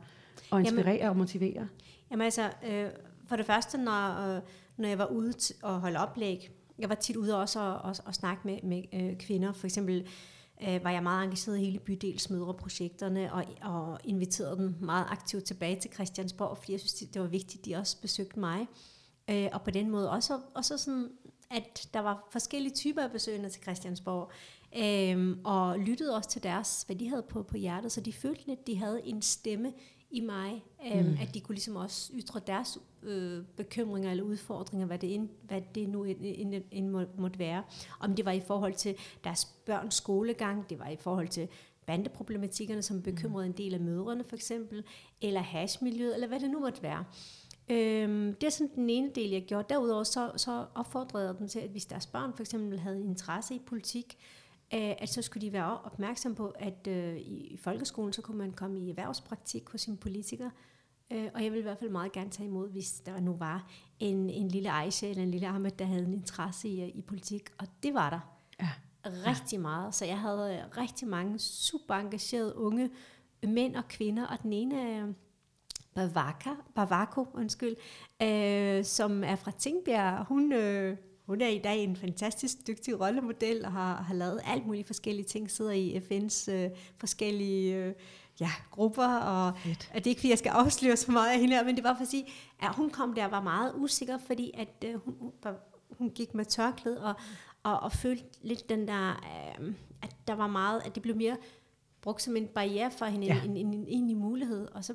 [0.53, 1.69] at inspirere jamen, og motivere?
[2.11, 2.87] Jamen altså, øh,
[3.29, 4.35] for det første, når...
[4.37, 4.41] Øh,
[4.77, 5.33] når jeg var ude
[5.63, 6.51] og holde oplæg.
[6.79, 9.53] Jeg var tit ude også og, og, og snakke med, med øh, kvinder.
[9.53, 10.09] For eksempel
[10.69, 15.81] øh, var jeg meget engageret i hele bydelsmødreprojekterne og, og inviterede dem meget aktivt tilbage
[15.81, 18.67] til Christiansborg, fordi jeg synes, det var vigtigt, at de også besøgte mig.
[19.31, 21.09] Øh, og på den måde også, også sådan,
[21.51, 24.31] at der var forskellige typer af besøgende til Christiansborg,
[24.77, 28.47] øh, og lyttede også til deres, hvad de havde på, på hjertet, så de følte
[28.47, 29.73] lidt, at de havde en stemme
[30.15, 31.17] i mig, øh, mm.
[31.21, 35.63] at de kunne ligesom også ytre deres øh, bekymringer eller udfordringer, hvad det, ind, hvad
[35.75, 37.63] det nu end, end må, måtte være.
[38.01, 41.49] Om det var i forhold til deres børns skolegang, det var i forhold til
[41.87, 44.85] bandeproblematikkerne, som bekymrede en del af mødrene for eksempel,
[45.21, 47.05] eller hashmiljøet, eller hvad det nu måtte være.
[47.69, 49.67] Øhm, det er sådan den ene del, jeg gjorde.
[49.69, 53.55] Derudover så, så opfordrede jeg dem til, at hvis deres børn for eksempel havde interesse
[53.55, 58.23] i politik, øh, at så skulle de være opmærksom på, at øh, i folkeskolen, så
[58.23, 60.51] kunne man komme i erhvervspraktik hos sin politiker,
[61.11, 63.71] Øh, og jeg vil i hvert fald meget gerne tage imod, hvis der nu var
[64.01, 67.51] en, en lille Aisha eller en lille Ahmed, der havde en interesse i, i politik.
[67.59, 68.21] Og det var der.
[68.61, 68.71] Ja.
[69.27, 69.95] Rigtig meget.
[69.95, 72.91] Så jeg havde rigtig mange super engagerede unge
[73.43, 75.13] mænd og kvinder, og den ene er
[75.95, 77.77] Bavaka, Bavako, undskyld,
[78.23, 80.25] øh, som er fra Tingbjerg.
[80.25, 84.67] Hun, øh, hun er i dag en fantastisk dygtig rollemodel og har, har lavet alt
[84.67, 87.95] muligt forskellige ting, sidder i FN's øh, forskellige øh,
[88.41, 89.91] ja, grupper, og Fedt.
[89.95, 91.95] det er ikke fordi, jeg skal afsløre så meget af hende her, men det var
[91.95, 92.27] for at sige,
[92.63, 95.33] at hun kom der var meget usikker, fordi at uh, hun, hun,
[95.99, 97.15] hun gik med tørklæde og,
[97.63, 99.23] og, og følte lidt den der,
[99.61, 99.67] uh,
[100.03, 101.37] at der var meget, at det blev mere
[102.01, 103.43] brugt som en barriere for hende, ja.
[103.45, 104.95] en, en, en egentlig mulighed, og så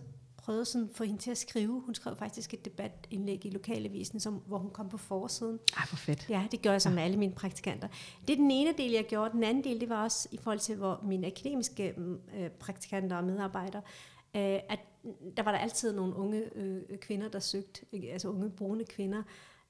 [0.49, 1.81] prøvede sådan at få hende til at skrive.
[1.85, 5.59] Hun skrev faktisk et debatindlæg i lokalavisen, som, hvor hun kom på forsiden.
[5.77, 6.29] Ej, hvor fedt.
[6.29, 7.87] Ja, det gør jeg så med alle mine praktikanter.
[8.27, 9.31] Det er den ene del, jeg gjorde.
[9.31, 13.17] Den anden del, det var også i forhold til hvor mine akademiske mm, øh, praktikanter
[13.17, 13.81] og medarbejdere,
[14.35, 14.79] øh, at
[15.37, 17.81] der var der altid nogle unge øh, kvinder, der søgte,
[18.11, 19.23] altså unge brune kvinder,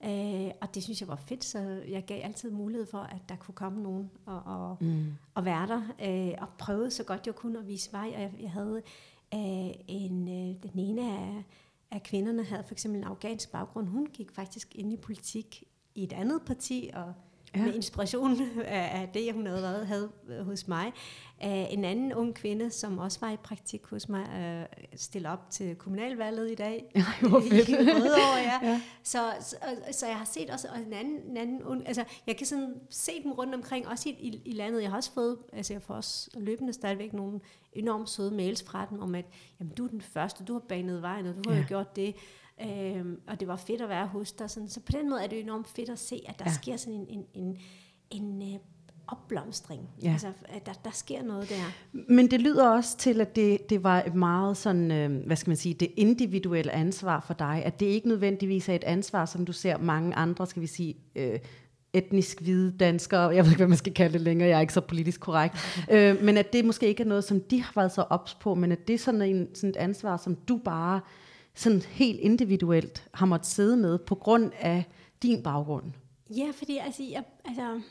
[0.06, 3.36] Øh, og det synes jeg var fedt, så jeg gav altid mulighed for, at der
[3.36, 5.06] kunne komme nogen og, og, mm.
[5.34, 8.12] og være der, øh, og prøve så godt jeg kunne at vise vej.
[8.16, 8.82] Og jeg, jeg havde
[9.32, 11.44] af en, øh, den ene af,
[11.92, 13.88] af kvinderne havde for eksempel en afghansk baggrund.
[13.88, 15.64] Hun gik faktisk ind i politik
[15.96, 17.14] i et andet parti, og
[17.56, 17.66] ja.
[17.66, 20.10] med inspiration af, af det, hun havde været havde
[20.44, 20.92] hos mig.
[21.46, 24.26] Uh, en anden ung kvinde, som også var i praktik hos mig,
[24.62, 26.86] uh, stille op til kommunalvalget i dag.
[26.96, 27.70] Ja, hvor fedt.
[27.70, 28.70] I Rødovre, ja.
[28.70, 28.82] ja.
[29.04, 29.56] Så, så,
[29.92, 33.12] så jeg har set også en anden, en anden ung, altså jeg kan sådan se
[33.24, 34.82] dem rundt omkring, også i, i, i landet.
[34.82, 37.40] Jeg har også fået, altså jeg får også løbende stadigvæk nogle
[37.74, 39.26] enormt søde mails fra dem, om at
[39.60, 41.62] jamen, du er den første, du har banet vejen, og du har ja.
[41.62, 42.16] jo gjort det.
[42.62, 44.50] Øhm, og det var fedt at være hos dig.
[44.50, 44.70] Sådan.
[44.70, 46.54] Så på den måde er det enormt fedt at se, at der ja.
[46.54, 47.58] sker sådan en, en, en,
[48.10, 48.60] en øh,
[49.08, 49.82] opblomstring.
[50.04, 50.12] Ja.
[50.12, 51.74] Altså, at der, der sker noget der.
[52.14, 55.50] Men det lyder også til, at det, det var et meget sådan, øh, hvad skal
[55.50, 59.46] man sige, det individuelle ansvar for dig, at det ikke nødvendigvis er et ansvar, som
[59.46, 61.40] du ser mange andre, skal vi sige, øh,
[61.94, 64.74] etnisk hvide danskere, jeg ved ikke, hvad man skal kalde det længere, jeg er ikke
[64.74, 65.56] så politisk korrekt,
[65.92, 68.56] øh, men at det måske ikke er noget, som de har været så ops på,
[68.56, 71.00] men at det er sådan, en, sådan et ansvar, som du bare
[71.54, 74.84] sådan helt individuelt har måttet sidde med på grund af
[75.22, 75.92] din baggrund?
[76.30, 77.82] Ja, fordi altså, jeg, altså,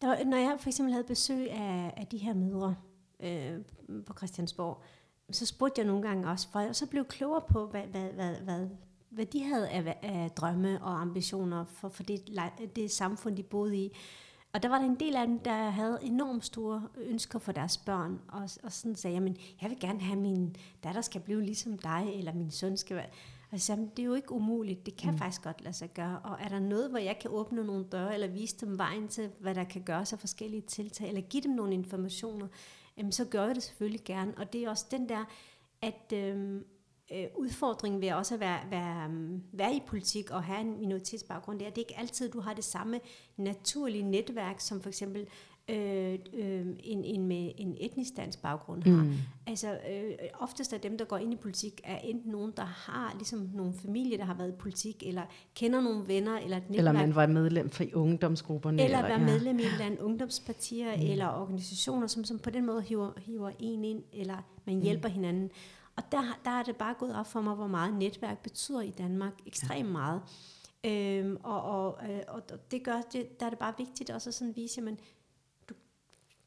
[0.00, 2.76] der var, når jeg for eksempel havde besøg af, af de her mødre
[3.20, 3.58] øh,
[4.06, 4.82] på Christiansborg,
[5.30, 8.34] så spurgte jeg nogle gange også, for jeg så blev klogere på, hvad, hvad, hvad,
[8.34, 8.68] hvad,
[9.10, 12.20] hvad de havde af, af drømme og ambitioner for, for det,
[12.76, 13.96] det samfund, de boede i.
[14.54, 17.78] Og der var der en del af dem, der havde enormt store ønsker for deres
[17.78, 21.78] børn, og, og sådan sagde, jamen, jeg vil gerne have min datter skal blive ligesom
[21.78, 23.06] dig, eller min søn skal være...
[23.50, 25.18] Og så sagde, det er jo ikke umuligt, det kan mm.
[25.18, 26.18] faktisk godt lade sig gøre.
[26.24, 29.30] Og er der noget, hvor jeg kan åbne nogle døre, eller vise dem vejen til,
[29.40, 32.48] hvad der kan gøres af forskellige tiltag, eller give dem nogle informationer,
[32.96, 34.34] jamen, så gør jeg det selvfølgelig gerne.
[34.36, 35.24] Og det er også den der,
[35.82, 36.64] at øhm,
[37.12, 41.58] øh, udfordringen ved også at være, være, øhm, være i politik og have en minoritetsbaggrund,
[41.58, 43.00] det er, at det ikke altid, du har det samme
[43.36, 45.26] naturlige netværk, som for eksempel
[45.68, 49.02] øh, øh, en, en med en etnisk dansk baggrund har.
[49.02, 49.12] Mm.
[49.46, 53.14] Altså øh, oftest er dem, der går ind i politik, er enten nogen, der har
[53.14, 55.22] ligesom nogle familie, der har været i politik, eller
[55.54, 56.78] kender nogle venner, eller et netværk.
[56.78, 58.82] Eller man var medlem for ungdomsgrupperne.
[58.82, 59.26] Eller, eller være ja.
[59.26, 61.02] medlem i et eller andet ungdomspartier, mm.
[61.02, 64.82] eller organisationer, som, som på den måde hiver, hiver en ind, eller man mm.
[64.82, 65.14] hjælper mm.
[65.14, 65.50] hinanden.
[65.96, 68.90] Og der, der er det bare gået op for mig, hvor meget netværk betyder i
[68.90, 69.32] Danmark.
[69.46, 69.92] Ekstremt ja.
[69.92, 70.22] meget.
[70.84, 74.34] Øhm, og, og, øh, og, det gør, det, der er det bare vigtigt også at
[74.34, 74.98] sådan vise, at man,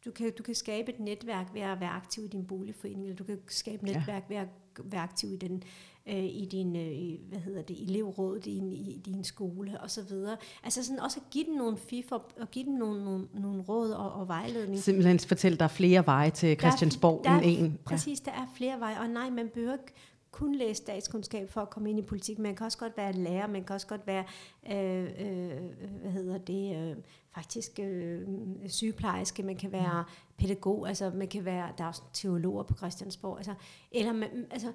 [0.06, 3.16] du kan, du kan skabe et netværk ved at være aktiv i din boligforening, eller
[3.16, 4.36] du kan skabe et netværk ja.
[4.36, 4.48] ved at
[4.84, 5.64] være aktiv i den
[6.08, 10.38] øh, i din øh, hvad hedder det elevråd i, i din skole og så videre.
[10.64, 13.92] Altså sådan også at give dem nogle fif og, give dem nogle, nogle, nogle råd
[13.92, 14.80] og, og vejledning.
[14.80, 17.80] Simpelthen fortælle, der er flere veje til Christiansborg der, der end en.
[17.86, 19.94] Præcis, der er flere veje, og nej, man behøver ikke
[20.32, 22.40] kun læse statskundskab for at komme ind i politik.
[22.40, 24.24] Man kan også godt være lærer, man kan også godt være,
[24.72, 25.62] øh, øh,
[26.02, 26.96] hvad hedder det, øh,
[27.36, 28.22] faktisk øh,
[28.68, 30.36] sygeplejerske, man kan være mm.
[30.38, 33.54] pædagog, altså man kan være, der er også teologer på Christiansborg, altså,
[33.92, 34.72] eller man, altså,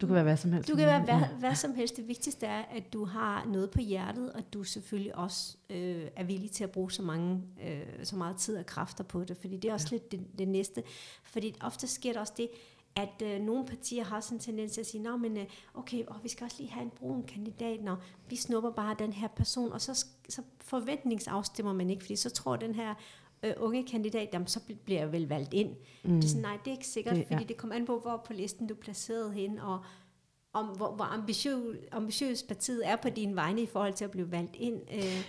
[0.00, 0.68] du kan være hvad som helst.
[0.68, 1.96] Du kan være hvad, hvad som helst.
[1.96, 6.24] Det vigtigste er, at du har noget på hjertet, og du selvfølgelig også øh, er
[6.24, 9.56] villig til at bruge så, mange, øh, så meget tid og kræfter på det, fordi
[9.56, 9.94] det er også ja.
[9.94, 10.82] lidt det, det næste.
[11.24, 12.48] Fordi ofte sker der også det,
[12.96, 16.04] at øh, nogle partier har sådan en tendens til at sige, Nå, men øh, okay,
[16.08, 19.28] åh, vi skal også lige have en brun kandidat, når vi snupper bare den her
[19.28, 22.94] person, og så, så forventningsafstemmer man ikke, fordi så tror den her
[23.42, 25.70] øh, unge kandidat, jamen, så bliver jeg vel valgt ind.
[26.04, 26.14] Mm.
[26.14, 27.34] Det er sådan, nej, det er ikke sikkert, det, ja.
[27.34, 29.78] fordi det kommer an på, hvor på listen du er placeret hen, og
[30.52, 34.32] om hvor, hvor ambitiøs, ambitiøs partiet er på din vegne i forhold til at blive
[34.32, 34.80] valgt ind.
[34.92, 35.26] Øh.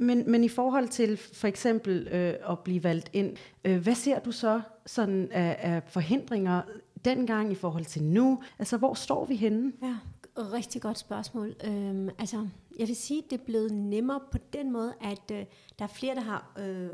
[0.00, 4.18] Men, men i forhold til for eksempel øh, at blive valgt ind, øh, hvad ser
[4.18, 6.62] du så sådan af, af forhindringer
[7.04, 8.42] dengang i forhold til nu?
[8.58, 9.72] Altså, hvor står vi henne?
[9.82, 9.96] Ja,
[10.36, 11.56] rigtig godt spørgsmål.
[11.64, 15.44] Øhm, altså, jeg vil sige, at det er blevet nemmere på den måde, at øh,
[15.78, 16.90] der er flere, der har øh,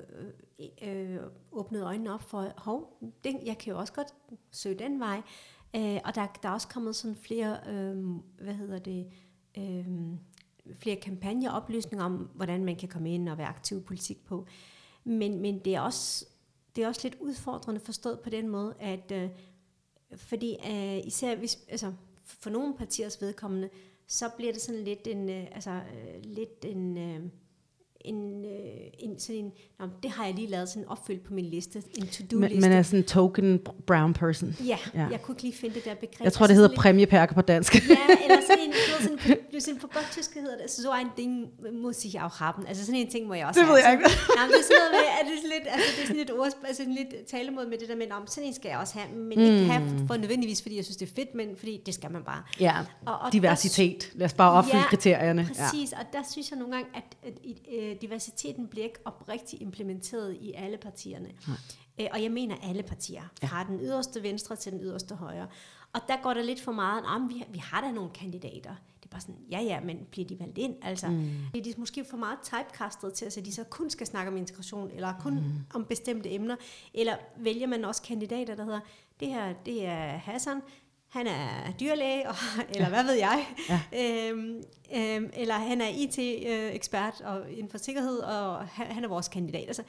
[0.82, 1.20] øh, øh,
[1.52, 4.14] åbnet øjnene op for, hov, det, jeg kan jo også godt
[4.50, 5.22] søge den vej.
[5.76, 7.96] Øh, og der, der er også kommet sådan flere, øh,
[8.40, 9.06] hvad hedder det,
[9.58, 9.86] øh,
[10.78, 14.46] flere kampagner oplysninger om, hvordan man kan komme ind og være aktiv i politik på.
[15.04, 16.26] Men, men det, er også,
[16.76, 19.30] det er også lidt udfordrende forstået på den måde, at øh,
[20.16, 21.92] fordi øh, især hvis, altså,
[22.40, 23.68] for nogle partiers vedkommende,
[24.06, 27.20] så bliver det sådan lidt en, øh, altså, øh, lidt en, øh,
[28.00, 31.44] en, øh, en sådan en, nå, det har jeg lige lavet sådan opfyldt på min
[31.44, 32.60] liste, en to-do-liste.
[32.60, 34.56] Men er sådan en token brown person.
[34.66, 36.24] Ja, ja, jeg kunne ikke lige finde det der begreb.
[36.24, 37.74] Jeg tror, det hedder præmiepærker på dansk.
[37.74, 37.80] ja,
[38.24, 41.50] eller sådan en, sådan, på, sådan på godt tysk hedder det, så ein Ding
[41.82, 42.66] muss ich auch haben.
[42.66, 44.04] Altså sådan en ting må jeg også det ved jeg ikke.
[44.36, 46.16] Nej, men det er sådan noget med, at det er lidt, altså det er sådan
[46.16, 48.98] lidt ord, altså lidt talemåde med det der med, om sådan en skal jeg også
[48.98, 49.44] have, men mm.
[49.44, 52.22] ikke have for nødvendigvis, fordi jeg synes, det er fedt, men fordi det skal man
[52.22, 52.42] bare.
[52.60, 54.10] Ja, og, og diversitet.
[54.12, 55.48] Der, Lad os bare opfylde ja, kriterierne.
[55.48, 55.98] præcis, ja.
[55.98, 57.32] og der synes jeg nogle gange, at, at,
[57.72, 61.28] at, at diversiteten bliver ikke oprigtigt implementeret i alle partierne.
[62.00, 63.64] Øh, og jeg mener alle partier, fra ja.
[63.68, 65.46] den yderste venstre til den yderste højre.
[65.92, 68.74] Og der går der lidt for meget, at vi, vi har da nogle kandidater.
[68.96, 70.74] Det er bare sådan, ja ja, men bliver de valgt ind?
[70.82, 71.30] Altså, mm.
[71.54, 74.90] er de måske for meget typecastet til, at de så kun skal snakke om integration,
[74.90, 75.52] eller kun mm.
[75.74, 76.56] om bestemte emner,
[76.94, 78.80] eller vælger man også kandidater, der hedder,
[79.20, 80.62] det her, det er Hassan,
[81.08, 82.34] han er dyrlæge, og,
[82.74, 82.88] eller ja.
[82.88, 83.80] hvad ved jeg, ja.
[84.30, 84.62] øhm,
[84.94, 89.66] øhm, eller han er IT-ekspert og inden for sikkerhed, og han, han er vores kandidat.
[89.66, 89.82] Altså,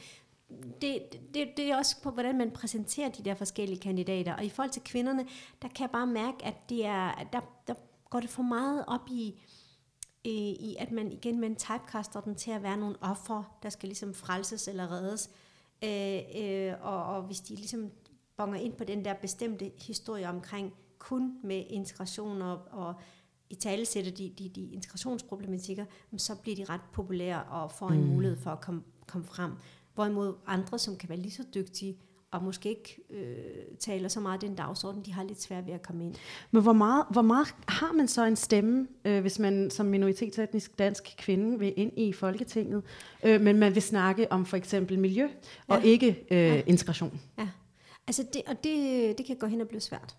[0.82, 1.02] det,
[1.34, 4.34] det, det er også på, hvordan man præsenterer de der forskellige kandidater.
[4.34, 5.26] Og i forhold til kvinderne,
[5.62, 7.74] der kan jeg bare mærke, at det er, der, der
[8.10, 9.42] går det for meget op i,
[10.24, 13.90] i, i at man igen man typecaster den til at være nogle ofre, der skal
[13.90, 15.30] ligesom frelses eller reddes.
[15.84, 17.92] Øh, øh, og, og hvis de ligesom
[18.38, 22.94] bonger ind på den der bestemte historie omkring kun med integration og, og
[23.50, 25.86] i tale sætter de, de, de integrationsproblematikker,
[26.18, 28.08] så bliver de ret populære og får en mm.
[28.08, 29.52] mulighed for at komme, komme frem.
[29.96, 31.98] Hvorimod andre, som kan være lige så dygtige,
[32.32, 35.82] og måske ikke øh, taler så meget den dagsorden, de har lidt svært ved at
[35.82, 36.16] komme ind.
[36.52, 40.80] Men hvor meget, hvor meget har man så en stemme, øh, hvis man som minoritetsetnisk
[40.80, 42.84] dansk kvinde vil ind i Folketinget,
[43.24, 45.28] øh, men man vil snakke om for eksempel miljø,
[45.68, 45.84] og ja.
[45.84, 46.62] ikke øh, ja.
[46.66, 47.22] integration?
[47.38, 47.50] Ja,
[48.08, 50.16] altså det, og det, det kan gå hen og blive svært.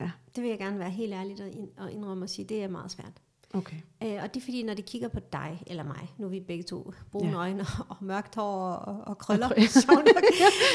[0.00, 0.10] Ja.
[0.36, 1.36] Det vil jeg gerne være helt ærlig
[1.76, 3.12] og indrømme og sige, det er meget svært.
[3.56, 3.76] Okay.
[4.02, 6.40] Øh, og det er fordi, når de kigger på dig eller mig, nu er vi
[6.40, 7.36] begge to brune ja.
[7.36, 9.54] øjne og, mørkt hår og, og krøller, og,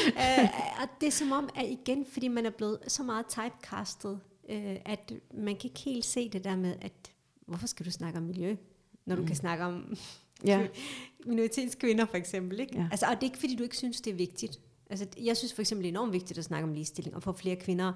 [0.06, 0.48] øh,
[0.82, 4.76] og det er som om, at igen, fordi man er blevet så meget typecastet øh,
[4.84, 7.12] at man kan ikke helt se det der med, at
[7.46, 8.56] hvorfor skal du snakke om miljø,
[9.06, 9.26] når du mm.
[9.26, 9.96] kan snakke om
[10.46, 10.66] ja.
[11.26, 12.60] minoritetskvinder for eksempel.
[12.60, 12.76] Ikke?
[12.76, 12.88] Ja.
[12.90, 14.60] Altså, og det er ikke fordi, du ikke synes, det er vigtigt.
[14.90, 17.32] Altså, jeg synes for eksempel, det er enormt vigtigt at snakke om ligestilling, og få
[17.32, 17.92] flere kvinder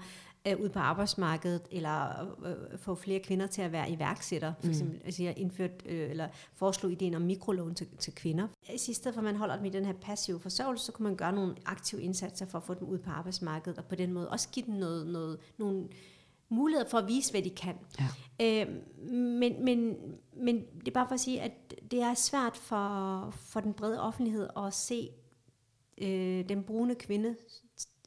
[0.46, 4.52] øh, ud på arbejdsmarkedet, eller øh, få flere kvinder til at være iværksætter.
[4.60, 4.70] For mm.
[4.70, 8.48] eksempel, altså jeg indført, øh, eller foreslog ideen om mikrolån til, til kvinder.
[8.72, 11.16] I stedet for, at man holder dem i den her passive forsørgelse, så kunne man
[11.16, 14.28] gøre nogle aktive indsatser for at få dem ud på arbejdsmarkedet, og på den måde
[14.28, 15.88] også give dem noget, noget, nogle
[16.48, 17.74] muligheder for at vise, hvad de kan.
[18.40, 18.64] Ja.
[18.64, 18.68] Øh,
[19.12, 19.96] men, men,
[20.36, 24.02] men det er bare for at sige, at det er svært for, for den brede
[24.02, 25.10] offentlighed at se
[25.98, 27.36] øh, den brune kvinde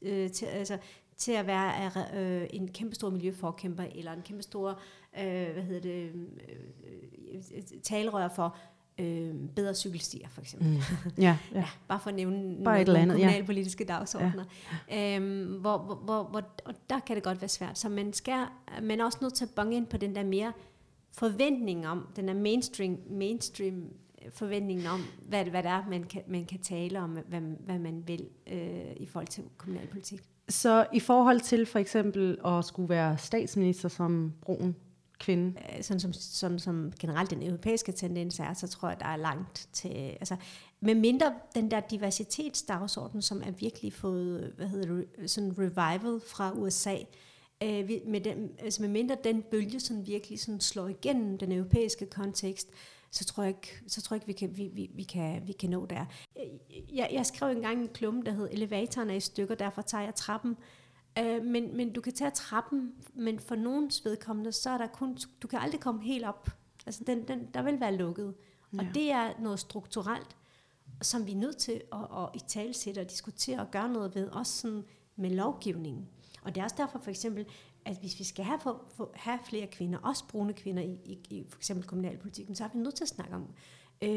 [0.02, 0.78] øh, til, altså,
[1.20, 4.80] til at være øh, en kæmpestor miljøforkæmper, eller en kæmpestor
[5.18, 6.12] øh, hvad hedder det,
[7.32, 8.56] øh, talerør for
[8.98, 10.68] øh, bedre cykelstier, for eksempel.
[10.68, 10.76] Mm.
[11.22, 11.58] Ja, ja.
[11.58, 13.94] ja, bare for at nævne bare nogle andet, kommunalpolitiske ja.
[13.94, 14.44] dagsordner.
[14.90, 15.16] Ja.
[15.16, 17.78] Øhm, hvor, hvor, hvor, hvor, og der kan det godt være svært.
[17.78, 18.46] Så man, skal,
[18.82, 20.52] man er også nødt til at bonge ind på den der mere
[21.12, 23.92] forventning om, den er mainstream, mainstream
[24.34, 28.02] forventningen om, hvad, hvad det er, man kan, man kan tale om, hvad, hvad man
[28.06, 30.20] vil øh, i forhold til kommunalpolitik.
[30.50, 34.76] Så i forhold til for eksempel at skulle være statsminister som brun
[35.20, 35.54] kvinde?
[35.76, 39.16] Øh, sådan som, sådan som generelt den europæiske tendens er, så tror jeg, der er
[39.16, 39.88] langt til...
[39.90, 40.36] Altså,
[40.80, 46.52] med mindre den der diversitetsdagsorden, som er virkelig fået hvad hedder det, sådan revival fra
[46.52, 46.96] USA,
[47.62, 52.06] øh, med, den, altså med mindre den bølge som virkelig sådan slår igennem den europæiske
[52.06, 52.68] kontekst,
[53.10, 55.52] så tror jeg ikke, så tror jeg ikke vi, kan, vi, vi, vi, kan, vi
[55.52, 56.04] kan nå der.
[56.92, 60.14] Jeg, jeg skrev engang en klumme, der hed Elevatoren er i stykker, derfor tager jeg
[60.14, 60.56] trappen.
[61.20, 65.18] Uh, men, men du kan tage trappen, men for nogens vedkommende, så er der kun,
[65.42, 66.50] du kan aldrig komme helt op.
[66.86, 68.34] Altså den, den, der vil være lukket.
[68.72, 68.78] Ja.
[68.78, 70.36] Og det er noget strukturelt,
[71.02, 74.28] som vi er nødt til at, at i talsætte og diskutere og gøre noget ved,
[74.28, 74.84] også sådan
[75.16, 76.08] med lovgivningen.
[76.42, 77.46] Og det er også derfor for eksempel,
[77.84, 81.18] at hvis vi skal have, for, for, have flere kvinder, også brune kvinder i, i,
[81.30, 83.46] i for eksempel kommunalpolitikken, så er vi nødt til at snakke om
[84.02, 84.10] øh,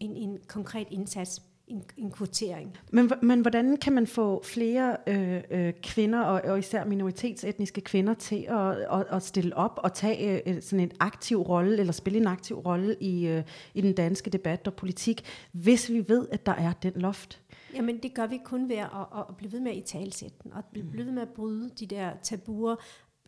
[0.00, 2.76] en, en konkret indsats, en, en kvotering.
[2.92, 8.14] Men, men hvordan kan man få flere øh, øh, kvinder, og, og især minoritetsetniske kvinder,
[8.14, 12.18] til at, at, at stille op og tage øh, sådan en aktiv rolle, eller spille
[12.18, 13.42] en aktiv rolle i, øh,
[13.74, 17.40] i den danske debat og politik, hvis vi ved, at der er den loft?
[17.74, 20.52] Jamen det gør vi kun ved at, at, at blive ved med at i talsætten,
[20.52, 22.76] og blive ved med at bryde de der tabuer,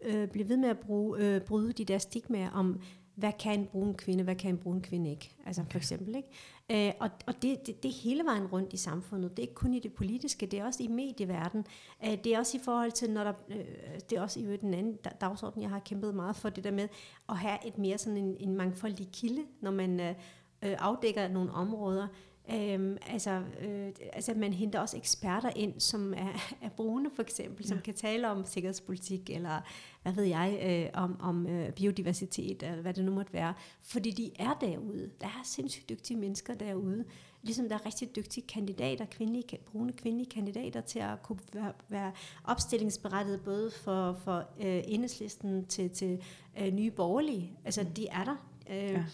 [0.02, 2.80] øh, blive ved med at bruge, øh, bryde de der stigmaer om,
[3.14, 5.36] hvad kan en brun kvinde, hvad kan en brun kvinde ikke?
[5.46, 5.70] Altså okay.
[5.70, 6.88] for eksempel, ikke?
[6.88, 9.30] Øh, og og det, det, det er hele vejen rundt i samfundet.
[9.30, 11.66] Det er ikke kun i det politiske, det er også i medieverdenen.
[12.04, 13.64] Øh, det er også i forhold til, når der, øh,
[14.10, 16.88] det er også i den anden dagsorden, jeg har kæmpet meget for, det der med
[17.28, 20.14] at have et mere sådan en, en mangfoldig kilde, når man øh,
[20.62, 22.06] øh afdækker nogle områder.
[22.54, 27.64] Øhm, altså, øh, altså man henter også eksperter ind, som er, er brune for eksempel,
[27.64, 27.68] ja.
[27.68, 29.60] som kan tale om sikkerhedspolitik, eller
[30.02, 33.54] hvad ved jeg, øh, om, om øh, biodiversitet, eller hvad det nu måtte være.
[33.82, 35.10] Fordi de er derude.
[35.20, 37.04] Der er sindssygt dygtige mennesker derude.
[37.42, 42.12] Ligesom der er rigtig dygtige kandidater, kvindelige, brune kvindelige kandidater til at kunne være, være
[42.44, 46.22] opstillingsberettiget både for, for øh, enhedslisten til, til
[46.60, 47.52] øh, nye borgerlige.
[47.64, 48.36] Altså, de er der.
[48.70, 49.04] Øh,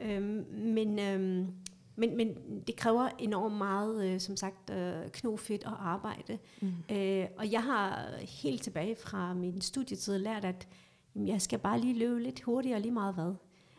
[0.00, 0.16] ja.
[0.16, 0.22] øh,
[0.52, 0.98] men...
[0.98, 1.48] Øh,
[1.98, 6.38] men, men det kræver enormt meget, øh, som sagt, øh, knofedt og arbejde.
[6.60, 6.96] Mm.
[6.96, 8.10] Øh, og jeg har
[8.42, 10.68] helt tilbage fra min studietid lært, at
[11.14, 13.34] jamen, jeg skal bare lige løbe lidt hurtigere, lige meget hvad,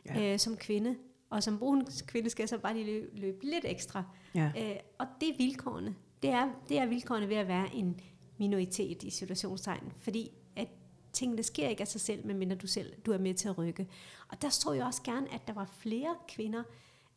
[0.06, 0.34] ja.
[0.34, 0.96] øh, som kvinde.
[1.30, 4.04] Og som brun kvinde skal jeg så bare lige løbe, løbe lidt ekstra.
[4.36, 4.52] Ja.
[4.58, 5.96] Øh, og det er vilkårene.
[6.22, 8.00] Det er, det er vilkårene ved at være en
[8.38, 9.94] minoritet i situationstegn.
[10.00, 10.68] Fordi at
[11.14, 13.88] tingene sker ikke af sig selv, medmindre du selv du er med til at rykke.
[14.28, 16.64] Og der så jeg også gerne, at der var flere kvinder,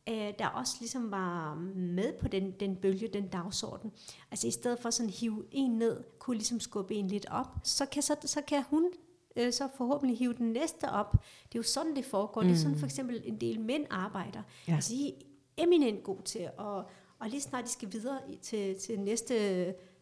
[0.09, 3.91] øh, der også ligesom var med på den, den bølge, den dagsorden.
[4.31, 7.85] Altså i stedet for sådan hive en ned, kunne ligesom skubbe en lidt op, så
[7.85, 8.91] kan, så, så kan hun
[9.35, 11.11] øh, så forhåbentlig hive den næste op.
[11.11, 12.41] Det er jo sådan, det foregår.
[12.41, 12.47] Mm.
[12.47, 12.79] Det er sådan mm.
[12.79, 14.41] for eksempel en del mænd arbejder.
[14.67, 14.75] Ja.
[14.75, 15.13] Altså de er
[15.57, 16.85] eminent god til, at,
[17.19, 19.33] og lige snart de skal videre til, til næste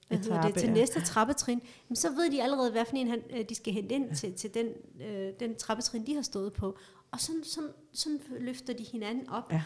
[0.08, 0.74] hvad hedder det, til ja.
[0.74, 3.96] næste trappetrin, jamen, så ved de allerede, hvad for en han, øh, de skal hente
[3.96, 4.14] ind ja.
[4.14, 4.68] til, til den,
[5.02, 6.78] øh, den trappetrin, de har stået på.
[7.12, 9.52] Og sådan, sådan, sådan løfter de hinanden op.
[9.52, 9.62] Ja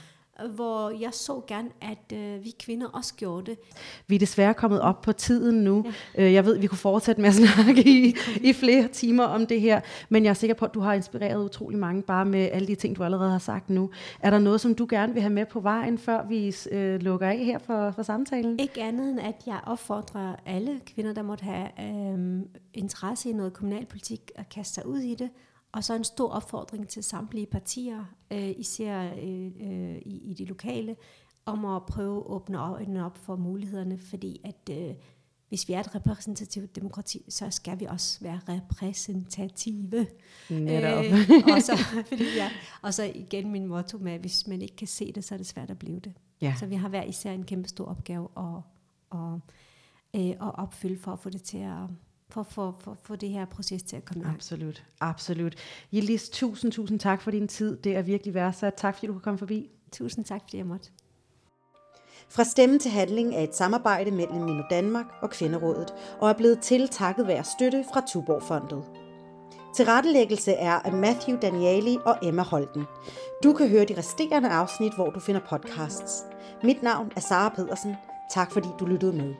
[0.55, 3.59] hvor jeg så gerne, at øh, vi kvinder også gjorde det.
[4.07, 5.85] Vi er desværre kommet op på tiden nu.
[6.15, 6.23] Ja.
[6.23, 9.61] Øh, jeg ved, vi kunne fortsætte med at snakke i, i flere timer om det
[9.61, 12.67] her, men jeg er sikker på, at du har inspireret utrolig mange, bare med alle
[12.67, 13.89] de ting, du allerede har sagt nu.
[14.19, 17.27] Er der noget, som du gerne vil have med på vejen, før vi øh, lukker
[17.27, 18.59] af her for, for samtalen?
[18.59, 22.41] Ikke andet end, at jeg opfordrer alle kvinder, der måtte have øh,
[22.73, 25.29] interesse i noget kommunalpolitik, at kaste sig ud i det,
[25.75, 30.47] og så en stor opfordring til samtlige partier, øh, især øh, øh, i, i det
[30.47, 30.95] lokale,
[31.45, 34.95] om at prøve at åbne øjnene op for mulighederne, fordi at øh,
[35.49, 40.07] hvis vi er et repræsentativt demokrati, så skal vi også være repræsentative.
[40.49, 41.05] Netop.
[41.05, 41.19] Øh,
[41.55, 41.77] og, så,
[42.09, 45.23] fordi, ja, og så igen min motto med, at hvis man ikke kan se det,
[45.23, 46.13] så er det svært at blive det.
[46.41, 46.55] Ja.
[46.59, 48.61] Så vi har hver især en kæmpe stor opgave at,
[49.11, 49.39] at,
[50.21, 51.87] øh, at opfylde for at få det til at
[52.29, 54.35] for, for, for, for det her proces til at komme i gang.
[54.35, 55.55] Absolut, absolut.
[55.93, 57.77] Jelis, tusind, tusind tak for din tid.
[57.77, 58.73] Det er virkelig værdsat.
[58.77, 59.69] Tak fordi du kunne komme forbi.
[59.91, 60.89] Tusind tak, fordi jeg måtte.
[62.29, 66.59] Fra stemme til handling er et samarbejde mellem Mino Danmark og Kvinderådet, og er blevet
[66.59, 68.83] til takket være støtte fra Tuborgfondet.
[69.75, 72.85] Tilrettelæggelse er af Matthew Danieli og Emma Holten.
[73.43, 76.23] Du kan høre de resterende afsnit, hvor du finder podcasts.
[76.63, 77.95] Mit navn er Sara Pedersen.
[78.33, 79.35] Tak fordi du lyttede med.